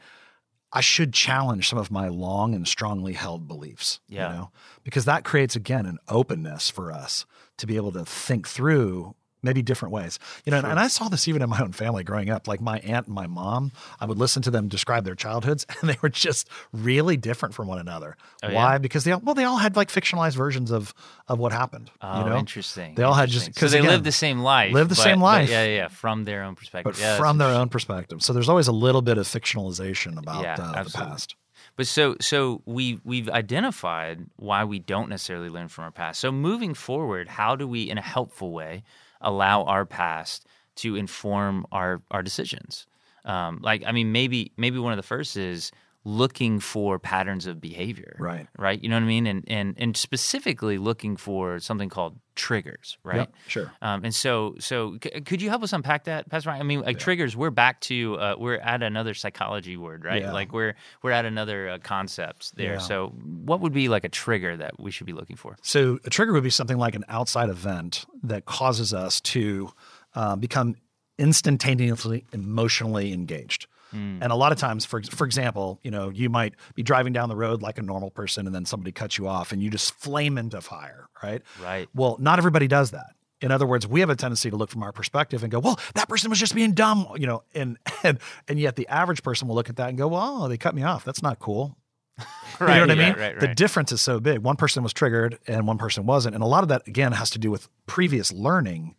I 0.71 0.81
should 0.81 1.13
challenge 1.13 1.69
some 1.69 1.79
of 1.79 1.89
my 1.89 2.09
long 2.09 2.53
and 2.53 2.67
strongly 2.67 3.13
held 3.13 3.47
beliefs. 3.47 4.01
Yeah. 4.09 4.27
You 4.27 4.35
know, 4.35 4.51
because 4.83 5.05
that 5.05 5.23
creates 5.23 5.55
again 5.55 5.85
an 5.85 5.99
openness 6.09 6.69
for 6.69 6.91
us 6.91 7.25
to 7.57 7.65
be 7.65 7.77
able 7.77 7.93
to 7.93 8.05
think 8.05 8.47
through 8.47 9.15
maybe 9.45 9.61
different 9.61 9.93
ways. 9.93 10.19
You 10.43 10.51
know, 10.51 10.57
and, 10.57 10.67
and 10.67 10.79
I 10.79 10.87
saw 10.87 11.07
this 11.07 11.27
even 11.29 11.41
in 11.41 11.49
my 11.49 11.61
own 11.61 11.71
family 11.71 12.03
growing 12.03 12.29
up. 12.29 12.47
Like 12.47 12.59
my 12.59 12.79
aunt 12.79 13.05
and 13.07 13.15
my 13.15 13.27
mom, 13.27 13.71
I 14.01 14.05
would 14.05 14.17
listen 14.17 14.41
to 14.43 14.51
them 14.51 14.67
describe 14.67 15.05
their 15.05 15.15
childhoods, 15.15 15.65
and 15.81 15.89
they 15.89 15.97
were 16.01 16.09
just 16.09 16.49
really 16.73 17.15
different 17.15 17.55
from 17.55 17.67
one 17.67 17.79
another. 17.79 18.17
Oh, 18.43 18.49
yeah? 18.49 18.55
Why? 18.55 18.77
Because 18.77 19.05
they 19.05 19.13
all, 19.13 19.21
well, 19.23 19.35
they 19.35 19.45
all 19.45 19.57
had 19.57 19.77
like 19.77 19.89
fictionalized 19.89 20.35
versions 20.35 20.71
of 20.71 20.93
of 21.27 21.39
what 21.39 21.51
happened. 21.53 21.89
Oh, 22.01 22.19
you 22.23 22.29
know? 22.29 22.37
interesting. 22.37 22.95
They 22.95 23.03
all 23.03 23.13
had 23.13 23.29
just- 23.29 23.47
because 23.47 23.71
so 23.71 23.77
they 23.77 23.79
again, 23.79 23.91
live 23.91 24.03
the 24.03 24.11
same 24.11 24.39
life. 24.39 24.73
live 24.73 24.89
the 24.89 24.95
but- 24.95 25.01
same 25.03 25.21
life. 25.21 25.49
yeah, 25.49 25.63
yeah, 25.65 25.75
yeah, 25.75 25.87
from 25.87 26.25
their 26.25 26.43
own 26.43 26.55
perspective. 26.55 26.93
but 26.93 26.99
Yeah, 26.99 27.17
from 27.17 27.37
their 27.37 27.49
own 27.49 27.69
perspective. 27.69 28.21
So 28.21 28.33
there's 28.33 28.49
always 28.49 28.67
a 28.67 28.71
little 28.73 29.01
bit 29.01 29.17
of 29.17 29.25
fictionalization 29.27 30.17
about 30.17 30.43
Yeah, 30.43 30.55
uh, 30.59 30.83
the 30.83 30.89
past. 30.89 31.35
But 31.77 31.87
so 31.87 32.15
so 32.21 32.61
we 32.65 32.99
we've 33.03 33.29
identified 33.29 34.25
why 34.37 34.63
we 34.63 34.79
don't 34.79 35.09
necessarily 35.09 35.49
learn 35.49 35.67
from 35.67 35.83
our 35.85 35.91
past. 35.91 36.19
So 36.21 36.31
moving 36.31 36.73
forward, 36.73 37.27
how 37.27 37.55
do 37.55 37.67
we 37.67 37.89
in 37.89 37.97
a 37.97 38.01
helpful 38.01 38.51
way 38.53 38.83
allow 39.21 39.63
our 39.63 39.85
past 39.85 40.45
to 40.77 40.95
inform 40.95 41.65
our 41.71 42.01
our 42.11 42.23
decisions? 42.23 42.87
Um, 43.23 43.59
like 43.61 43.83
I 43.85 43.91
mean 43.91 44.11
maybe 44.11 44.51
maybe 44.57 44.77
one 44.79 44.93
of 44.93 44.97
the 44.97 45.03
first 45.03 45.37
is 45.37 45.71
looking 46.05 46.59
for 46.59 46.99
patterns 46.99 47.47
of 47.47 47.59
behavior. 47.59 48.15
Right. 48.19 48.47
Right? 48.57 48.81
You 48.81 48.89
know 48.89 48.95
what 48.95 49.03
I 49.03 49.07
mean? 49.07 49.27
And 49.27 49.43
and 49.47 49.73
and 49.77 49.97
specifically 49.97 50.77
looking 50.77 51.17
for 51.17 51.59
something 51.59 51.89
called 51.89 52.17
triggers, 52.35 52.97
right? 53.03 53.17
Yep, 53.17 53.33
sure. 53.47 53.71
Um, 53.81 54.03
and 54.05 54.13
so, 54.13 54.55
so 54.59 54.97
c- 55.03 55.21
could 55.21 55.41
you 55.41 55.49
help 55.49 55.63
us 55.63 55.73
unpack 55.73 56.03
that, 56.03 56.29
Pastor 56.29 56.49
Ryan? 56.49 56.61
I 56.61 56.63
mean, 56.63 56.81
like 56.81 56.99
triggers, 56.99 57.35
we're 57.35 57.49
back 57.49 57.81
to 57.81 58.15
uh, 58.19 58.35
we're 58.37 58.57
at 58.57 58.83
another 58.83 59.13
psychology 59.13 59.77
word, 59.77 60.05
right? 60.05 60.21
Yeah. 60.21 60.31
Like 60.31 60.53
we're 60.53 60.75
we're 61.01 61.11
at 61.11 61.25
another 61.25 61.69
uh, 61.69 61.77
concept 61.79 62.55
there. 62.55 62.73
Yeah. 62.73 62.79
So, 62.79 63.07
what 63.43 63.61
would 63.61 63.73
be 63.73 63.89
like 63.89 64.03
a 64.03 64.09
trigger 64.09 64.55
that 64.57 64.79
we 64.79 64.91
should 64.91 65.07
be 65.07 65.13
looking 65.13 65.35
for? 65.35 65.57
So 65.63 65.99
a 66.05 66.09
trigger 66.09 66.33
would 66.33 66.43
be 66.43 66.49
something 66.49 66.77
like 66.77 66.93
an 66.95 67.05
outside 67.09 67.49
event 67.49 68.05
that 68.23 68.45
causes 68.45 68.93
us 68.93 69.19
to 69.21 69.71
uh, 70.13 70.35
become 70.35 70.75
instantaneously 71.17 72.25
emotionally 72.31 73.11
engaged. 73.13 73.67
Hmm. 73.95 74.21
And 74.21 74.33
a 74.33 74.35
lot 74.35 74.51
of 74.51 74.57
times, 74.57 74.83
for 74.83 75.01
for 75.03 75.25
example, 75.25 75.79
you 75.81 75.89
know, 75.89 76.09
you 76.09 76.29
might 76.29 76.55
be 76.75 76.83
driving 76.83 77.13
down 77.13 77.29
the 77.29 77.35
road 77.35 77.61
like 77.61 77.77
a 77.77 77.81
normal 77.81 78.11
person, 78.11 78.45
and 78.45 78.53
then 78.53 78.65
somebody 78.65 78.91
cuts 78.91 79.17
you 79.17 79.27
off, 79.27 79.53
and 79.53 79.63
you 79.63 79.69
just 79.69 79.93
flame 79.93 80.37
into 80.37 80.59
fire, 80.59 81.07
right? 81.23 81.41
Right. 81.63 81.87
Well, 81.95 82.17
not 82.19 82.37
everybody 82.37 82.67
does 82.67 82.91
that. 82.91 83.15
In 83.39 83.51
other 83.51 83.65
words, 83.65 83.87
we 83.87 84.01
have 84.01 84.09
a 84.09 84.15
tendency 84.15 84.49
to 84.49 84.57
look 84.57 84.69
from 84.69 84.83
our 84.83 84.91
perspective 84.91 85.43
and 85.43 85.51
go, 85.51 85.59
"Well, 85.59 85.79
that 85.93 86.09
person 86.09 86.29
was 86.29 86.39
just 86.39 86.53
being 86.53 86.73
dumb," 86.73 87.07
you 87.15 87.25
know, 87.25 87.43
and 87.53 87.77
and 88.03 88.19
and 88.49 88.59
yet 88.59 88.75
the 88.75 88.87
average 88.89 89.23
person 89.23 89.47
will 89.47 89.55
look 89.55 89.69
at 89.69 89.77
that 89.77 89.87
and 89.87 89.97
go, 89.97 90.09
"Well, 90.09 90.49
they 90.49 90.57
cut 90.57 90.75
me 90.75 90.83
off. 90.83 91.05
That's 91.05 91.23
not 91.23 91.39
cool." 91.39 91.77
Right. 92.17 92.27
You 92.59 92.65
know 92.67 92.79
what 92.81 92.91
I 92.91 92.93
yeah, 92.93 93.09
mean? 93.09 93.19
Right. 93.19 93.39
The 93.41 93.47
difference 93.49 93.91
is 93.91 93.99
so 93.99 94.21
big. 94.21 94.39
One 94.39 94.55
person 94.55 94.81
was 94.81 94.93
triggered 94.93 95.37
and 95.45 95.67
one 95.67 95.77
person 95.77 96.05
wasn't. 96.05 96.35
And 96.35 96.41
a 96.41 96.47
lot 96.47 96.63
of 96.63 96.69
that, 96.69 96.87
again, 96.87 97.11
has 97.11 97.29
to 97.31 97.39
do 97.39 97.51
with 97.51 97.67
previous 97.85 98.31
learning 98.31 98.95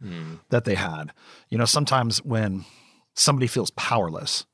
that 0.51 0.65
they 0.67 0.75
had. 0.75 1.15
You 1.49 1.57
know, 1.57 1.65
sometimes 1.65 2.23
when 2.23 2.67
somebody 3.15 3.47
feels 3.47 3.71
powerless, 3.71 4.45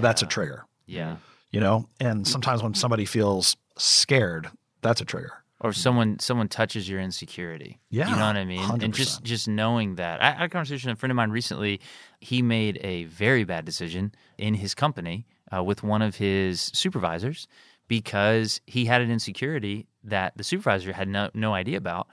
that's 0.00 0.22
a 0.22 0.26
trigger, 0.26 0.64
yeah. 0.86 1.16
you 1.50 1.60
know? 1.60 1.88
And 2.00 2.26
sometimes 2.26 2.62
when 2.62 2.74
somebody 2.74 3.04
feels 3.04 3.56
scared, 3.76 4.50
that's 4.80 5.00
a 5.00 5.04
trigger. 5.04 5.32
Or 5.60 5.72
someone 5.72 6.18
someone 6.18 6.48
touches 6.48 6.88
your 6.88 6.98
insecurity. 6.98 7.78
Yeah, 7.88 8.10
You 8.10 8.16
know 8.16 8.26
what 8.26 8.36
I 8.36 8.44
mean? 8.44 8.68
And 8.68 8.92
100%. 8.92 8.96
just 8.96 9.22
just 9.22 9.46
knowing 9.46 9.94
that. 9.94 10.20
I 10.20 10.30
I 10.30 10.32
had 10.32 10.42
a 10.42 10.48
conversation 10.48 10.90
with 10.90 10.98
a 10.98 11.00
friend 11.00 11.12
of 11.12 11.16
mine 11.16 11.30
recently. 11.30 11.80
He 12.20 12.42
made 12.42 12.80
a 12.82 13.04
very 13.04 13.44
bad 13.44 13.64
decision 13.64 14.12
in 14.38 14.54
his 14.54 14.74
company 14.74 15.24
uh, 15.54 15.62
with 15.62 15.84
one 15.84 16.02
of 16.02 16.16
his 16.16 16.72
supervisors 16.74 17.46
because 17.86 18.60
he 18.66 18.86
had 18.86 19.02
an 19.02 19.10
insecurity 19.12 19.86
that 20.02 20.36
the 20.36 20.42
supervisor 20.42 20.92
had 20.92 21.08
no, 21.08 21.30
no 21.34 21.54
idea 21.54 21.76
about, 21.76 22.08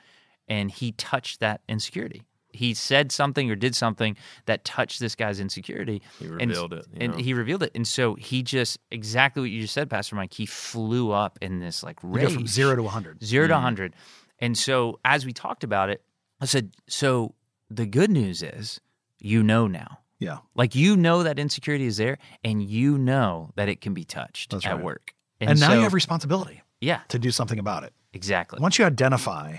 and 0.47 0.69
he 0.69 0.91
touched 0.91 1.39
that 1.39 1.61
insecurity. 1.67 2.23
He 2.51 2.73
said 2.73 3.11
something 3.11 3.49
or 3.51 3.55
did 3.55 3.75
something 3.75 4.17
that 4.45 4.65
touched 4.65 4.99
this 4.99 5.15
guy's 5.15 5.39
insecurity. 5.39 6.01
He 6.17 6.25
and- 6.25 6.39
revealed 6.39 6.73
it, 6.73 6.85
you 6.93 6.97
And 7.01 7.11
know? 7.13 7.19
he 7.19 7.33
revealed 7.33 7.61
it. 7.63 7.71
And 7.75 7.87
so 7.87 8.15
he 8.15 8.41
just, 8.41 8.79
exactly 8.91 9.41
what 9.41 9.51
you 9.51 9.61
just 9.61 9.73
said, 9.73 9.89
Pastor 9.89 10.15
Mike, 10.15 10.33
he 10.33 10.45
flew 10.45 11.11
up 11.11 11.37
in 11.41 11.59
this 11.59 11.83
like 11.83 12.01
You 12.03 12.09
rage. 12.09 12.27
go 12.27 12.33
from 12.33 12.47
zero 12.47 12.75
to 12.75 12.81
100. 12.83 13.23
0 13.23 13.43
Mm-hmm. 13.45 13.49
to 13.49 13.53
100. 13.53 13.93
And 14.39 14.57
so 14.57 14.99
as 15.05 15.25
we 15.25 15.33
talked 15.33 15.63
about 15.63 15.89
it, 15.89 16.01
I 16.41 16.45
said, 16.45 16.71
so 16.87 17.35
the 17.69 17.85
good 17.85 18.09
news 18.09 18.41
is 18.41 18.79
you 19.19 19.43
know 19.43 19.67
now. 19.67 19.99
Yeah. 20.17 20.37
Like 20.55 20.73
you 20.75 20.97
know 20.97 21.23
that 21.23 21.37
insecurity 21.39 21.85
is 21.85 21.97
there 21.97 22.17
and 22.43 22.63
you 22.63 22.97
know 22.97 23.51
that 23.57 23.69
it 23.69 23.79
can 23.81 23.93
be 23.93 24.03
touched 24.05 24.51
That's 24.51 24.65
at 24.65 24.75
right. 24.75 24.83
work. 24.83 25.13
And, 25.39 25.59
now 25.59 25.67
so- 25.69 25.73
you 25.75 25.81
have 25.81 25.93
responsibility 25.93 26.61
Yeah, 26.81 27.01
to 27.09 27.19
do 27.19 27.29
something 27.31 27.59
about 27.59 27.83
it. 27.83 27.93
exactly. 28.11 28.59
Once 28.59 28.79
you 28.79 28.85
identify 28.85 29.57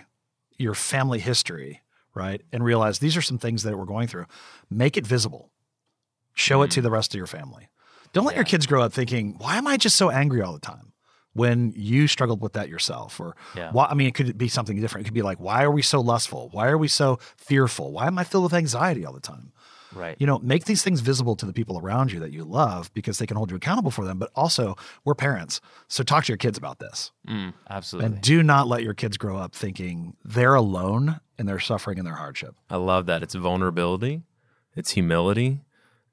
your 0.59 0.75
family 0.75 1.19
history, 1.21 1.81
right, 2.15 2.43
and 2.53 2.65
realize 2.65 2.99
these 2.99 3.17
are 3.17 3.23
some 3.23 3.39
things 3.39 3.63
that 3.63 3.77
we're 3.79 3.85
going 3.85 4.09
through, 4.09 4.27
make 4.69 4.97
it 4.97 5.07
visible. 5.07 5.51
Show 6.35 6.63
it 6.63 6.71
to 6.73 6.81
the 6.81 6.91
rest 6.91 7.13
of 7.15 7.19
your 7.19 7.27
family. 7.27 7.69
Don't 8.13 8.25
let 8.25 8.35
your 8.37 8.45
Mm. 8.45 8.49
Kids 8.49 8.67
grow 8.67 8.83
up 8.83 8.93
thinking, 8.93 9.35
why 9.39 9.57
am 9.57 9.67
I 9.67 9.77
just 9.77 9.97
so 9.97 10.11
angry 10.11 10.43
all 10.43 10.53
the 10.53 10.59
time? 10.61 10.93
When 11.33 11.73
you 11.77 12.09
struggled 12.09 12.41
with 12.41 12.55
that 12.55 12.69
yourself, 12.69 13.21
or 13.21 13.37
Yeah. 13.55 13.71
why, 13.73 13.87
I 13.87 13.95
mean, 13.95 14.09
it 14.09 14.15
could 14.15 14.37
be 14.37 14.49
something 14.49 14.81
different. 14.81 15.05
It 15.07 15.09
could 15.09 15.15
be 15.15 15.23
like, 15.23 15.39
why 15.39 15.63
are 15.63 15.71
we 15.71 15.83
so 15.83 16.01
lustful? 16.01 16.49
Why 16.53 16.69
are 16.69 16.79
we 16.79 16.89
so 16.89 17.19
fearful? 17.37 17.93
Why 17.93 18.07
am 18.07 18.19
I 18.19 18.25
filled 18.25 18.45
with 18.45 18.55
anxiety 18.55 19.05
all 19.07 19.13
the 19.13 19.21
time? 19.21 19.53
Right. 19.93 20.17
You 20.21 20.27
know, 20.27 20.39
make 20.41 20.65
these 20.65 20.83
things 20.83 21.01
visible 21.01 21.35
to 21.37 21.47
the 21.47 21.53
people 21.53 21.79
around 21.79 22.11
you 22.13 22.21
that 22.21 22.33
you 22.33 22.45
love 22.45 22.93
because 22.95 23.19
they 23.19 23.27
can 23.27 23.37
hold 23.37 23.51
you 23.51 23.57
accountable 23.57 23.91
for 23.91 24.05
them. 24.05 24.19
But 24.19 24.31
also, 24.37 24.77
we're 25.05 25.15
parents. 25.17 25.61
So 25.89 26.03
talk 26.05 26.25
to 26.25 26.33
your 26.33 26.37
kids 26.37 26.57
about 26.59 26.79
this. 26.79 27.11
Mm, 27.29 27.55
absolutely. 27.69 28.07
And 28.07 28.21
do 28.21 28.43
not 28.43 28.67
let 28.69 28.83
your 28.85 28.95
kids 28.95 29.17
grow 29.17 29.37
up 29.37 29.55
thinking 29.55 30.17
they're 30.25 30.55
alone 30.55 31.21
in 31.41 31.47
their 31.47 31.59
suffering 31.59 31.99
and 31.99 32.07
their 32.07 32.15
hardship. 32.15 32.55
I 32.69 32.77
love 32.77 33.07
that. 33.07 33.23
It's 33.23 33.35
vulnerability, 33.35 34.23
it's 34.77 34.91
humility, 34.91 35.63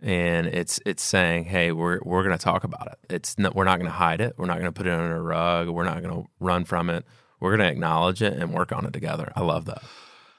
and 0.02 0.48
it's 0.48 0.80
it's 0.86 1.04
saying, 1.04 1.46
"Hey, 1.46 1.72
we're 1.72 2.00
we're 2.04 2.24
going 2.24 2.38
to 2.38 2.44
talk 2.44 2.64
about 2.64 2.88
it. 2.88 3.14
It's 3.14 3.38
not, 3.38 3.54
we're 3.54 3.66
not 3.66 3.78
going 3.78 3.92
to 3.92 3.98
hide 3.98 4.22
it. 4.22 4.36
We're 4.38 4.46
not 4.48 4.56
going 4.60 4.66
to 4.66 4.72
put 4.72 4.88
it 4.88 4.94
under 4.94 5.18
a 5.18 5.22
rug. 5.22 5.68
We're 5.68 5.84
not 5.84 6.02
going 6.02 6.24
to 6.24 6.30
run 6.40 6.64
from 6.64 6.90
it. 6.90 7.06
We're 7.40 7.56
going 7.56 7.68
to 7.68 7.72
acknowledge 7.72 8.24
it 8.24 8.34
and 8.34 8.54
work 8.54 8.72
on 8.72 8.86
it 8.86 8.94
together." 8.94 9.32
I 9.36 9.42
love 9.42 9.66
that. 9.66 9.84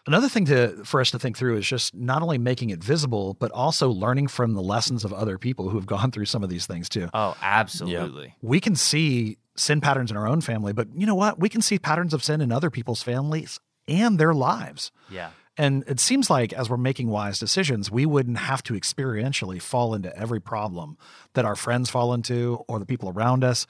Another 0.07 0.29
thing 0.31 0.47
to 0.47 0.85
for 0.85 1.03
us 1.03 1.11
to 1.11 1.19
think 1.19 1.37
through 1.37 1.59
is 1.59 1.67
just 1.67 1.95
not 1.95 2.23
only 2.23 2.39
making 2.39 2.71
it 2.71 2.83
visible, 2.83 3.35
but 3.35 3.53
also 3.53 3.91
learning 3.91 4.29
from 4.29 4.55
the 4.55 4.63
lessons 4.63 5.05
of 5.05 5.13
other 5.13 5.37
people 5.37 5.69
who 5.69 5.77
have 5.77 5.87
gone 5.97 6.11
through 6.11 6.25
some 6.25 6.43
of 6.43 6.49
these 6.49 6.67
things 6.67 6.89
too. 6.89 7.11
oh, 7.13 7.37
absolutely. 7.43 8.35
We 8.41 8.59
can 8.59 8.75
see 8.75 9.37
sin 9.55 9.83
patterns 9.83 10.11
in 10.11 10.17
our 10.17 10.27
own 10.27 10.41
family, 10.41 10.73
but 10.73 10.89
you 10.95 11.05
know 11.05 11.15
what? 11.15 11.39
We 11.39 11.49
can 11.51 11.61
see 11.61 11.79
patterns 11.79 12.15
of 12.15 12.25
sin 12.25 12.41
in 12.41 12.53
other 12.53 12.71
people's 12.71 13.03
families 13.03 13.61
and 13.89 14.19
their 14.19 14.35
lives. 14.35 14.93
Yeah. 15.11 15.31
And 15.57 15.83
it 15.89 15.99
seems 15.99 16.31
like 16.31 16.53
as 16.53 16.71
we're 16.71 16.77
making 16.77 17.09
wise 17.09 17.41
decisions, 17.41 17.91
we 17.91 18.07
wouldn't 18.07 18.39
have 18.39 18.63
to 18.65 18.75
experientially 18.75 19.61
fall 19.61 19.93
into 19.95 20.17
every 20.17 20.41
problem 20.41 20.97
that 21.35 21.45
our 21.45 21.57
friends 21.57 21.91
fall 21.91 22.15
into 22.15 22.61
or 22.69 22.79
the 22.79 22.87
people 22.87 23.09
around 23.09 23.43
us. 23.43 23.67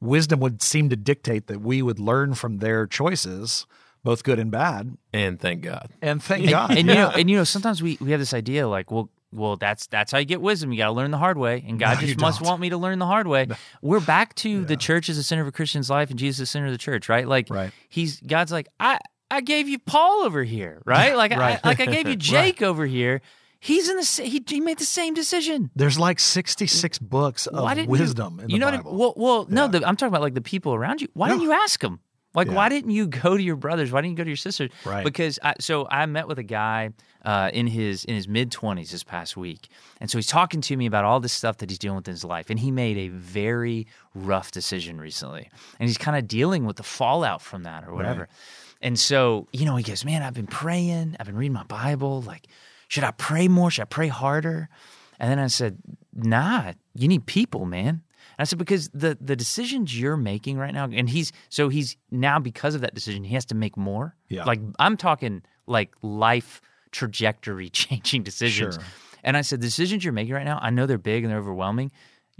wisdom 0.00 0.40
would 0.40 0.60
seem 0.62 0.88
to 0.90 0.96
dictate 0.96 1.46
that 1.48 1.60
we 1.60 1.80
would 1.82 1.98
learn 2.00 2.34
from 2.34 2.58
their 2.58 2.86
choices, 2.88 3.66
both 4.04 4.24
good 4.24 4.38
and 4.38 4.50
bad. 4.50 4.96
And 5.12 5.38
thank 5.40 5.62
God. 5.62 5.90
And 6.00 6.20
thank 6.22 6.48
God. 6.50 6.70
and 6.76 6.88
you 6.88 6.94
Yeah. 6.94 7.02
know, 7.04 7.10
and 7.10 7.30
you 7.30 7.36
know, 7.36 7.44
sometimes 7.44 7.82
we, 7.82 7.98
we 8.00 8.10
have 8.12 8.18
this 8.20 8.34
idea 8.34 8.66
like, 8.68 8.90
well, 8.90 9.10
well, 9.34 9.56
that's 9.56 9.86
that's 9.86 10.12
how 10.12 10.18
you 10.18 10.26
get 10.26 10.40
wisdom. 10.42 10.72
You 10.72 10.78
got 10.78 10.86
to 10.88 10.92
learn 10.92 11.10
the 11.10 11.16
hard 11.18 11.38
way, 11.38 11.64
and 11.66 11.78
God 11.78 11.94
No, 12.00 12.06
just 12.06 12.20
must 12.20 12.40
don't. 12.40 12.48
want 12.48 12.60
me 12.60 12.68
to 12.68 12.76
learn 12.76 12.98
the 12.98 13.06
hard 13.06 13.26
way. 13.26 13.46
We're 13.80 14.00
back 14.00 14.34
to 14.36 14.62
the 14.66 14.76
church 14.76 15.08
as 15.08 15.16
the 15.16 15.22
center 15.22 15.40
of 15.40 15.48
a 15.48 15.52
Christian's 15.52 15.88
life, 15.88 16.10
and 16.10 16.18
Jesus 16.18 16.34
is 16.34 16.40
the 16.40 16.46
center 16.46 16.66
of 16.66 16.72
the 16.72 16.76
church, 16.78 17.08
right? 17.08 17.26
Like, 17.26 17.48
Right. 17.48 17.72
He's 17.88 18.20
God's 18.20 18.52
like, 18.52 18.68
I 18.78 18.98
I 19.32 19.40
gave 19.40 19.68
you 19.68 19.78
Paul 19.78 20.22
over 20.24 20.44
here, 20.44 20.80
right? 20.86 21.16
Like, 21.16 21.32
Right. 21.32 21.58
I, 21.62 21.68
like 21.68 21.80
I 21.80 21.86
gave 21.86 22.06
you 22.08 22.16
Jake 22.32 22.62
over 22.62 22.86
here. 22.86 23.20
He's 23.58 23.88
in 23.88 23.96
the 23.96 24.22
he 24.28 24.42
he 24.46 24.60
made 24.60 24.78
the 24.78 24.84
same 24.84 25.14
decision. 25.14 25.70
There's 25.76 25.98
like 25.98 26.18
66 26.18 26.98
books 26.98 27.46
of 27.46 27.86
wisdom 27.86 28.38
you, 28.38 28.44
in 28.44 28.50
you 28.50 28.56
the 28.58 28.58
know 28.58 28.70
Bible. 28.78 28.92
What 28.92 28.96
I, 28.96 28.98
well, 28.98 29.14
well, 29.16 29.46
no, 29.48 29.62
Yeah. 29.64 29.68
the, 29.68 29.86
I'm 29.88 29.96
talking 29.96 30.08
about 30.12 30.22
like 30.22 30.34
the 30.34 30.40
people 30.40 30.74
around 30.74 31.00
you. 31.00 31.08
Why 31.14 31.28
No. 31.28 31.34
didn't 31.34 31.44
you 31.44 31.52
ask 31.52 31.80
them? 31.80 32.00
Like, 32.34 32.48
Yeah. 32.48 32.54
why 32.54 32.68
didn't 32.70 32.90
you 32.90 33.06
go 33.06 33.36
to 33.36 33.42
your 33.42 33.56
brothers? 33.56 33.92
Why 33.92 34.00
didn't 34.00 34.12
you 34.12 34.16
go 34.16 34.24
to 34.24 34.30
your 34.30 34.36
sisters? 34.38 34.70
Right. 34.86 35.04
Because 35.04 35.38
I, 35.44 35.54
so 35.60 35.86
I 35.90 36.06
met 36.06 36.26
with 36.26 36.38
a 36.38 36.42
guy 36.42 36.90
uh, 37.24 37.50
in 37.52 37.66
his 37.68 38.04
in 38.04 38.16
his 38.16 38.26
mid 38.26 38.50
20s 38.50 38.90
this 38.90 39.04
past 39.04 39.36
week, 39.36 39.68
and 40.00 40.10
so 40.10 40.18
he's 40.18 40.26
talking 40.26 40.60
to 40.62 40.76
me 40.76 40.86
about 40.86 41.04
all 41.04 41.20
this 41.20 41.32
stuff 41.32 41.58
that 41.58 41.70
he's 41.70 41.78
dealing 41.78 41.96
with 41.98 42.08
in 42.08 42.12
his 42.14 42.24
life, 42.24 42.50
and 42.50 42.58
he 42.58 42.72
made 42.72 42.96
a 42.98 43.08
very 43.08 43.86
rough 44.12 44.50
decision 44.50 44.98
recently, 45.00 45.48
and 45.78 45.88
he's 45.88 45.98
kind 45.98 46.16
of 46.16 46.26
dealing 46.26 46.64
with 46.66 46.76
the 46.78 46.82
fallout 46.82 47.40
from 47.42 47.62
that 47.62 47.84
or 47.86 47.94
whatever. 47.94 48.28
And 48.82 48.98
so, 48.98 49.48
you 49.52 49.64
know, 49.64 49.76
he 49.76 49.84
goes, 49.84 50.04
"Man, 50.04 50.22
I've 50.22 50.34
been 50.34 50.46
praying, 50.46 51.16
I've 51.18 51.26
been 51.26 51.36
reading 51.36 51.52
my 51.52 51.64
Bible. 51.64 52.22
Like, 52.22 52.48
should 52.88 53.04
I 53.04 53.12
pray 53.12 53.48
more? 53.48 53.70
Should 53.70 53.82
I 53.82 53.86
pray 53.86 54.08
harder?" 54.08 54.68
And 55.18 55.30
then 55.30 55.38
I 55.38 55.46
said, 55.46 55.78
"Nah, 56.12 56.72
you 56.94 57.08
need 57.08 57.26
people, 57.26 57.64
man." 57.64 58.02
And 58.38 58.40
I 58.40 58.44
said 58.44 58.58
because 58.58 58.88
the 58.92 59.16
the 59.20 59.36
decisions 59.36 59.98
you're 59.98 60.16
making 60.16 60.58
right 60.58 60.74
now, 60.74 60.84
and 60.84 61.08
he's 61.08 61.32
so 61.48 61.68
he's 61.68 61.96
now 62.10 62.38
because 62.38 62.74
of 62.74 62.80
that 62.80 62.94
decision, 62.94 63.24
he 63.24 63.34
has 63.34 63.44
to 63.46 63.54
make 63.54 63.76
more. 63.76 64.16
Yeah. 64.28 64.44
Like 64.44 64.60
I'm 64.78 64.96
talking 64.96 65.42
like 65.66 65.94
life 66.02 66.60
trajectory 66.90 67.68
changing 67.70 68.22
decisions. 68.22 68.74
Sure. 68.74 68.84
And 69.24 69.36
I 69.36 69.42
said, 69.42 69.60
the 69.60 69.66
decisions 69.66 70.04
you're 70.04 70.12
making 70.12 70.34
right 70.34 70.44
now, 70.44 70.58
I 70.60 70.70
know 70.70 70.86
they're 70.86 70.98
big 70.98 71.22
and 71.22 71.30
they're 71.30 71.38
overwhelming. 71.38 71.92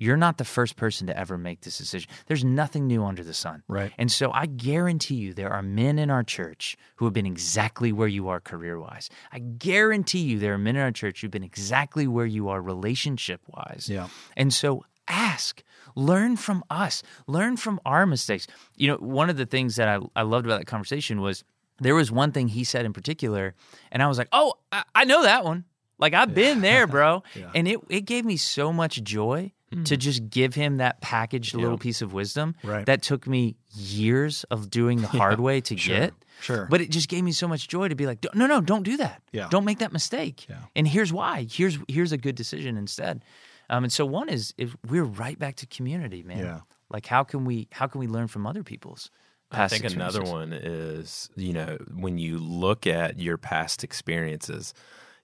You're 0.02 0.16
not 0.16 0.36
the 0.36 0.44
first 0.44 0.74
person 0.74 1.06
to 1.06 1.16
ever 1.16 1.38
make 1.38 1.60
this 1.60 1.78
decision. 1.78 2.10
There's 2.26 2.44
nothing 2.44 2.88
new 2.88 3.04
under 3.04 3.22
the 3.22 3.32
sun. 3.32 3.62
Right. 3.68 3.92
And 3.96 4.10
so 4.10 4.32
I 4.32 4.46
guarantee 4.46 5.14
you 5.14 5.32
there 5.32 5.52
are 5.52 5.62
men 5.62 5.96
in 5.96 6.10
our 6.10 6.24
church 6.24 6.76
who 6.96 7.04
have 7.04 7.14
been 7.14 7.24
exactly 7.24 7.92
where 7.92 8.08
you 8.08 8.26
are 8.26 8.40
career 8.40 8.80
wise. 8.80 9.10
I 9.30 9.38
guarantee 9.38 10.18
you 10.18 10.40
there 10.40 10.54
are 10.54 10.58
men 10.58 10.74
in 10.74 10.82
our 10.82 10.90
church 10.90 11.20
who've 11.20 11.30
been 11.30 11.44
exactly 11.44 12.08
where 12.08 12.26
you 12.26 12.48
are 12.48 12.60
relationship 12.60 13.42
wise. 13.46 13.88
Yeah. 13.88 14.08
And 14.36 14.52
so 14.52 14.84
ask, 15.06 15.62
learn 15.94 16.36
from 16.36 16.64
us, 16.68 17.04
learn 17.28 17.56
from 17.56 17.78
our 17.86 18.04
mistakes. 18.04 18.48
You 18.74 18.88
know, 18.88 18.96
one 18.96 19.30
of 19.30 19.36
the 19.36 19.46
things 19.46 19.76
that 19.76 19.86
I, 19.86 20.00
I 20.16 20.22
loved 20.22 20.46
about 20.46 20.58
that 20.58 20.66
conversation 20.66 21.20
was 21.20 21.44
there 21.78 21.94
was 21.94 22.10
one 22.10 22.32
thing 22.32 22.48
he 22.48 22.64
said 22.64 22.84
in 22.84 22.92
particular, 22.92 23.54
and 23.92 24.02
I 24.02 24.08
was 24.08 24.18
like, 24.18 24.28
oh, 24.32 24.54
I, 24.72 24.82
I 24.96 25.04
know 25.04 25.22
that 25.22 25.44
one. 25.44 25.64
Like 26.00 26.12
I've 26.12 26.34
been 26.34 26.60
there, 26.60 26.86
bro. 26.88 27.22
And 27.54 27.68
it, 27.68 27.78
it 27.88 28.00
gave 28.00 28.24
me 28.24 28.36
so 28.36 28.72
much 28.72 29.00
joy 29.04 29.52
to 29.84 29.96
just 29.96 30.28
give 30.30 30.54
him 30.54 30.76
that 30.78 31.00
packaged 31.00 31.54
little 31.54 31.78
piece 31.78 32.02
of 32.02 32.12
wisdom 32.12 32.54
Right. 32.62 32.86
that 32.86 33.02
took 33.02 33.26
me 33.26 33.56
years 33.74 34.44
of 34.44 34.70
doing 34.70 35.00
the 35.00 35.06
hard 35.20 35.40
way 35.40 35.60
to 35.62 35.74
get. 35.74 36.14
Sure. 36.40 36.66
But 36.70 36.80
it 36.80 36.90
just 36.90 37.08
gave 37.08 37.22
me 37.24 37.32
so 37.32 37.46
much 37.46 37.68
joy 37.68 37.88
to 37.88 37.94
be 37.94 38.06
like, 38.06 38.24
no, 38.34 38.46
no, 38.46 38.60
don't 38.60 38.82
do 38.82 38.96
that. 38.96 39.22
Yeah. 39.32 39.48
Don't 39.50 39.64
make 39.64 39.78
that 39.78 39.92
mistake. 39.92 40.46
Yeah. 40.48 40.56
And 40.74 40.86
here's 40.88 41.12
why. 41.12 41.46
Here's 41.50 41.78
here's 41.88 42.12
a 42.12 42.18
good 42.18 42.34
decision 42.34 42.76
instead. 42.76 43.24
Um, 43.70 43.84
and 43.84 43.92
so 43.92 44.04
one 44.04 44.28
is 44.28 44.52
if 44.58 44.74
we're 44.88 45.04
right 45.04 45.38
back 45.38 45.56
to 45.56 45.66
community, 45.66 46.22
man. 46.22 46.38
Yeah. 46.38 46.60
Like 46.90 47.06
how 47.06 47.22
can 47.24 47.44
we 47.44 47.68
how 47.72 47.86
can 47.86 48.00
we 48.00 48.06
learn 48.08 48.26
from 48.28 48.46
other 48.46 48.62
people's 48.62 49.10
I 49.54 49.68
think 49.68 49.84
another 49.84 50.22
one 50.22 50.54
is, 50.54 51.28
you 51.36 51.52
know, 51.52 51.76
when 51.94 52.16
you 52.16 52.38
look 52.38 52.86
at 52.86 53.20
your 53.20 53.36
past 53.36 53.84
experiences, 53.84 54.72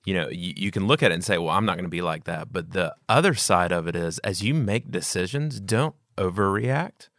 you 0.09 0.14
know, 0.14 0.31
you, 0.31 0.55
you 0.57 0.71
can 0.71 0.87
look 0.87 1.03
at 1.03 1.11
it 1.11 1.14
and 1.14 1.23
say, 1.23 1.37
well, 1.37 1.55
I'm 1.55 1.66
not 1.66 1.77
going 1.77 1.85
to 1.85 1.90
be 1.90 2.01
like 2.01 2.25
that. 2.25 2.51
But 2.51 2.73
the 2.73 2.94
other 3.11 3.35
side 3.35 3.73
of 3.73 3.87
it 3.87 3.94
is, 3.94 4.18
as 4.21 4.42
you 4.42 4.55
make 4.55 4.90
decisions, 4.90 5.61
don't 5.61 5.94
overreact. 6.16 7.11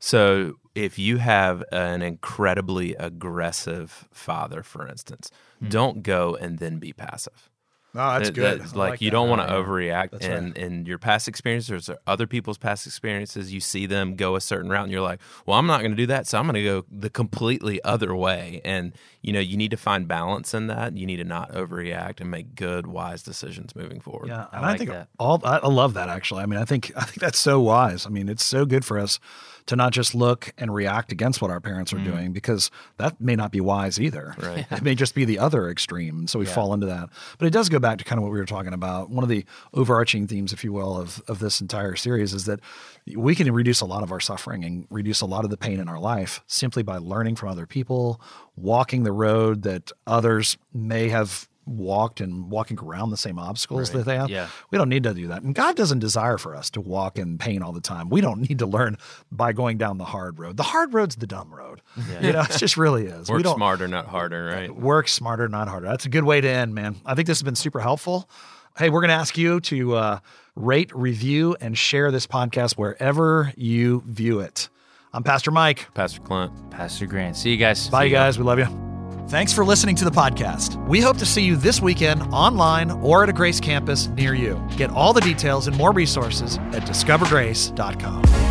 So 0.00 0.54
if 0.74 0.98
you 0.98 1.18
have 1.18 1.62
an 1.70 2.02
incredibly 2.02 2.96
aggressive 2.96 4.08
father, 4.10 4.64
for 4.64 4.88
instance, 4.88 5.30
hmm. 5.60 5.68
don't 5.68 6.02
go 6.02 6.34
and 6.34 6.58
then 6.58 6.80
be 6.80 6.92
passive. 6.92 7.48
Oh, 7.94 8.12
that's 8.14 8.28
That- 8.28 8.34
good. 8.34 8.60
that- 8.62 8.72
I 8.74 8.76
like, 8.78 9.00
you 9.02 9.10
that. 9.10 9.14
don't 9.14 9.28
want 9.28 9.46
to 9.46 9.52
overreact 9.54 10.12
That's 10.12 10.24
in, 10.26 10.44
right. 10.46 10.56
in 10.56 10.86
your 10.86 10.96
past 10.98 11.28
experiences 11.28 11.90
or 11.90 11.98
other 12.06 12.26
people's 12.26 12.56
past 12.56 12.86
experiences. 12.86 13.52
You 13.52 13.60
see 13.60 13.84
them 13.84 14.16
go 14.16 14.34
a 14.34 14.40
certain 14.40 14.70
route, 14.70 14.84
and 14.84 14.92
you're 14.92 15.02
like, 15.02 15.20
"Well, 15.44 15.58
I'm 15.58 15.66
not 15.66 15.80
going 15.80 15.90
to 15.92 15.96
do 15.96 16.06
that, 16.06 16.26
so 16.26 16.38
I'm 16.38 16.44
going 16.46 16.54
to 16.54 16.62
go 16.62 16.84
the 16.90 17.10
completely 17.10 17.82
other 17.84 18.14
way." 18.16 18.60
And 18.64 18.92
you 19.20 19.32
know, 19.32 19.40
you 19.40 19.56
need 19.56 19.70
to 19.72 19.76
find 19.76 20.08
balance 20.08 20.52
in 20.54 20.66
that. 20.68 20.96
You 20.96 21.06
need 21.06 21.18
to 21.18 21.24
not 21.24 21.52
overreact 21.52 22.20
and 22.20 22.30
make 22.30 22.54
good, 22.56 22.86
wise 22.86 23.22
decisions 23.22 23.76
moving 23.76 24.00
forward. 24.00 24.28
Yeah, 24.28 24.46
I 24.50 24.56
and 24.56 24.66
I, 24.66 24.68
like 24.70 24.78
think 24.78 24.90
that. 24.90 25.08
all 25.18 25.40
I 25.44 25.58
I 25.58 25.68
love 25.68 25.94
that 25.94 26.08
actually. 26.08 26.42
I 26.42 26.46
mean, 26.46 26.58
I 26.58 26.64
think 26.64 26.92
I 26.96 27.02
think 27.04 27.18
that's 27.20 27.38
so 27.38 27.60
wise. 27.60 28.06
I 28.06 28.08
mean, 28.08 28.28
it's 28.28 28.44
so 28.44 28.64
good 28.64 28.84
for 28.84 28.98
us 28.98 29.20
to 29.66 29.76
not 29.76 29.92
just 29.92 30.14
look 30.14 30.52
and 30.58 30.74
react 30.74 31.12
against 31.12 31.40
what 31.40 31.50
our 31.50 31.60
parents 31.60 31.92
are 31.92 31.98
doing 31.98 32.32
because 32.32 32.70
that 32.96 33.20
may 33.20 33.36
not 33.36 33.52
be 33.52 33.60
wise 33.60 34.00
either. 34.00 34.34
Mm. 34.38 34.48
Right. 34.48 34.66
it 34.70 34.82
may 34.82 34.94
just 34.94 35.14
be 35.14 35.24
the 35.24 35.38
other 35.38 35.68
extreme, 35.68 36.26
so 36.26 36.38
we 36.38 36.46
fall 36.46 36.74
into 36.74 36.86
that. 36.86 37.08
But 37.38 37.46
it 37.46 37.50
does 37.52 37.68
go 37.68 37.78
back 37.78 37.98
to 37.98 38.04
kind 38.04 38.18
of 38.18 38.24
what 38.24 38.32
we 38.32 38.38
were 38.38 38.46
talking 38.46 38.72
about. 38.72 39.10
One 39.10 39.22
of 39.22 39.28
the 39.28 39.44
overarching 39.74 40.26
themes, 40.26 40.52
if 40.52 40.64
you 40.64 40.72
will, 40.72 40.96
of 40.96 41.22
of 41.28 41.38
this 41.38 41.60
entire 41.60 41.96
series 41.96 42.32
is 42.32 42.44
that 42.46 42.60
we 43.16 43.34
can 43.34 43.52
reduce 43.52 43.80
a 43.80 43.86
lot 43.86 44.02
of 44.02 44.12
our 44.12 44.20
suffering 44.20 44.64
and 44.64 44.86
reduce 44.90 45.20
a 45.20 45.26
lot 45.26 45.44
of 45.44 45.50
the 45.50 45.56
pain 45.56 45.80
in 45.80 45.88
our 45.88 45.98
life 45.98 46.42
simply 46.46 46.82
by 46.82 46.98
learning 46.98 47.36
from 47.36 47.48
other 47.48 47.66
people, 47.66 48.20
walking 48.56 49.02
the 49.02 49.12
road 49.12 49.62
that 49.62 49.92
others 50.06 50.56
may 50.72 51.08
have 51.08 51.48
walked 51.64 52.20
and 52.20 52.50
walking 52.50 52.78
around 52.78 53.10
the 53.10 53.16
same 53.16 53.38
obstacles 53.38 53.90
that 53.90 54.04
they 54.04 54.16
have. 54.16 54.28
Yeah. 54.28 54.48
We 54.70 54.78
don't 54.78 54.88
need 54.88 55.04
to 55.04 55.14
do 55.14 55.28
that. 55.28 55.42
And 55.42 55.54
God 55.54 55.76
doesn't 55.76 56.00
desire 56.00 56.38
for 56.38 56.56
us 56.56 56.70
to 56.70 56.80
walk 56.80 57.18
in 57.18 57.38
pain 57.38 57.62
all 57.62 57.72
the 57.72 57.80
time. 57.80 58.08
We 58.08 58.20
don't 58.20 58.40
need 58.48 58.58
to 58.58 58.66
learn 58.66 58.98
by 59.30 59.52
going 59.52 59.78
down 59.78 59.98
the 59.98 60.04
hard 60.04 60.38
road. 60.38 60.56
The 60.56 60.64
hard 60.64 60.92
road's 60.92 61.16
the 61.16 61.26
dumb 61.26 61.54
road. 61.54 61.80
You 62.20 62.32
know, 62.32 62.42
it 62.42 62.56
just 62.58 62.76
really 62.76 63.06
is. 63.06 63.28
we 63.28 63.34
Work 63.34 63.42
don't 63.44 63.56
smarter, 63.56 63.86
not 63.88 64.06
harder. 64.06 64.46
Right. 64.46 64.74
work 64.74 65.08
smarter, 65.08 65.48
not 65.48 65.68
harder. 65.68 65.86
That's 65.86 66.06
a 66.06 66.08
good 66.10 66.24
way 66.24 66.40
to 66.40 66.48
end, 66.48 66.74
man. 66.74 66.96
I 67.06 67.14
think 67.14 67.26
this 67.28 67.38
has 67.38 67.44
been 67.44 67.54
super 67.56 67.80
helpful. 67.80 68.28
Hey, 68.76 68.90
we're 68.90 69.00
going 69.00 69.10
to 69.10 69.14
ask 69.14 69.36
you 69.36 69.60
to 69.60 69.94
uh, 69.96 70.18
rate, 70.56 70.90
review, 70.94 71.56
and 71.60 71.76
share 71.76 72.10
this 72.10 72.26
podcast 72.26 72.72
wherever 72.78 73.52
you 73.56 74.02
view 74.06 74.40
it. 74.40 74.68
I'm 75.12 75.22
Pastor 75.22 75.50
Mike. 75.50 75.92
Pastor 75.94 76.20
Clint. 76.22 76.52
Pastor 76.70 77.06
Grant. 77.06 77.36
See 77.36 77.50
you 77.50 77.58
guys. 77.58 77.88
Bye, 77.88 78.04
you 78.04 78.10
guys. 78.10 78.38
We 78.38 78.44
love 78.44 78.58
you. 78.58 78.91
Thanks 79.32 79.50
for 79.50 79.64
listening 79.64 79.96
to 79.96 80.04
the 80.04 80.10
podcast. 80.10 80.76
We 80.86 81.00
hope 81.00 81.16
to 81.16 81.24
see 81.24 81.40
you 81.40 81.56
this 81.56 81.80
weekend 81.80 82.20
online 82.34 82.90
or 82.90 83.22
at 83.22 83.30
a 83.30 83.32
Grace 83.32 83.60
campus 83.60 84.08
near 84.08 84.34
you. 84.34 84.62
Get 84.76 84.90
all 84.90 85.14
the 85.14 85.22
details 85.22 85.68
and 85.68 85.74
more 85.74 85.90
resources 85.90 86.58
at 86.58 86.82
discovergrace.com. 86.82 88.41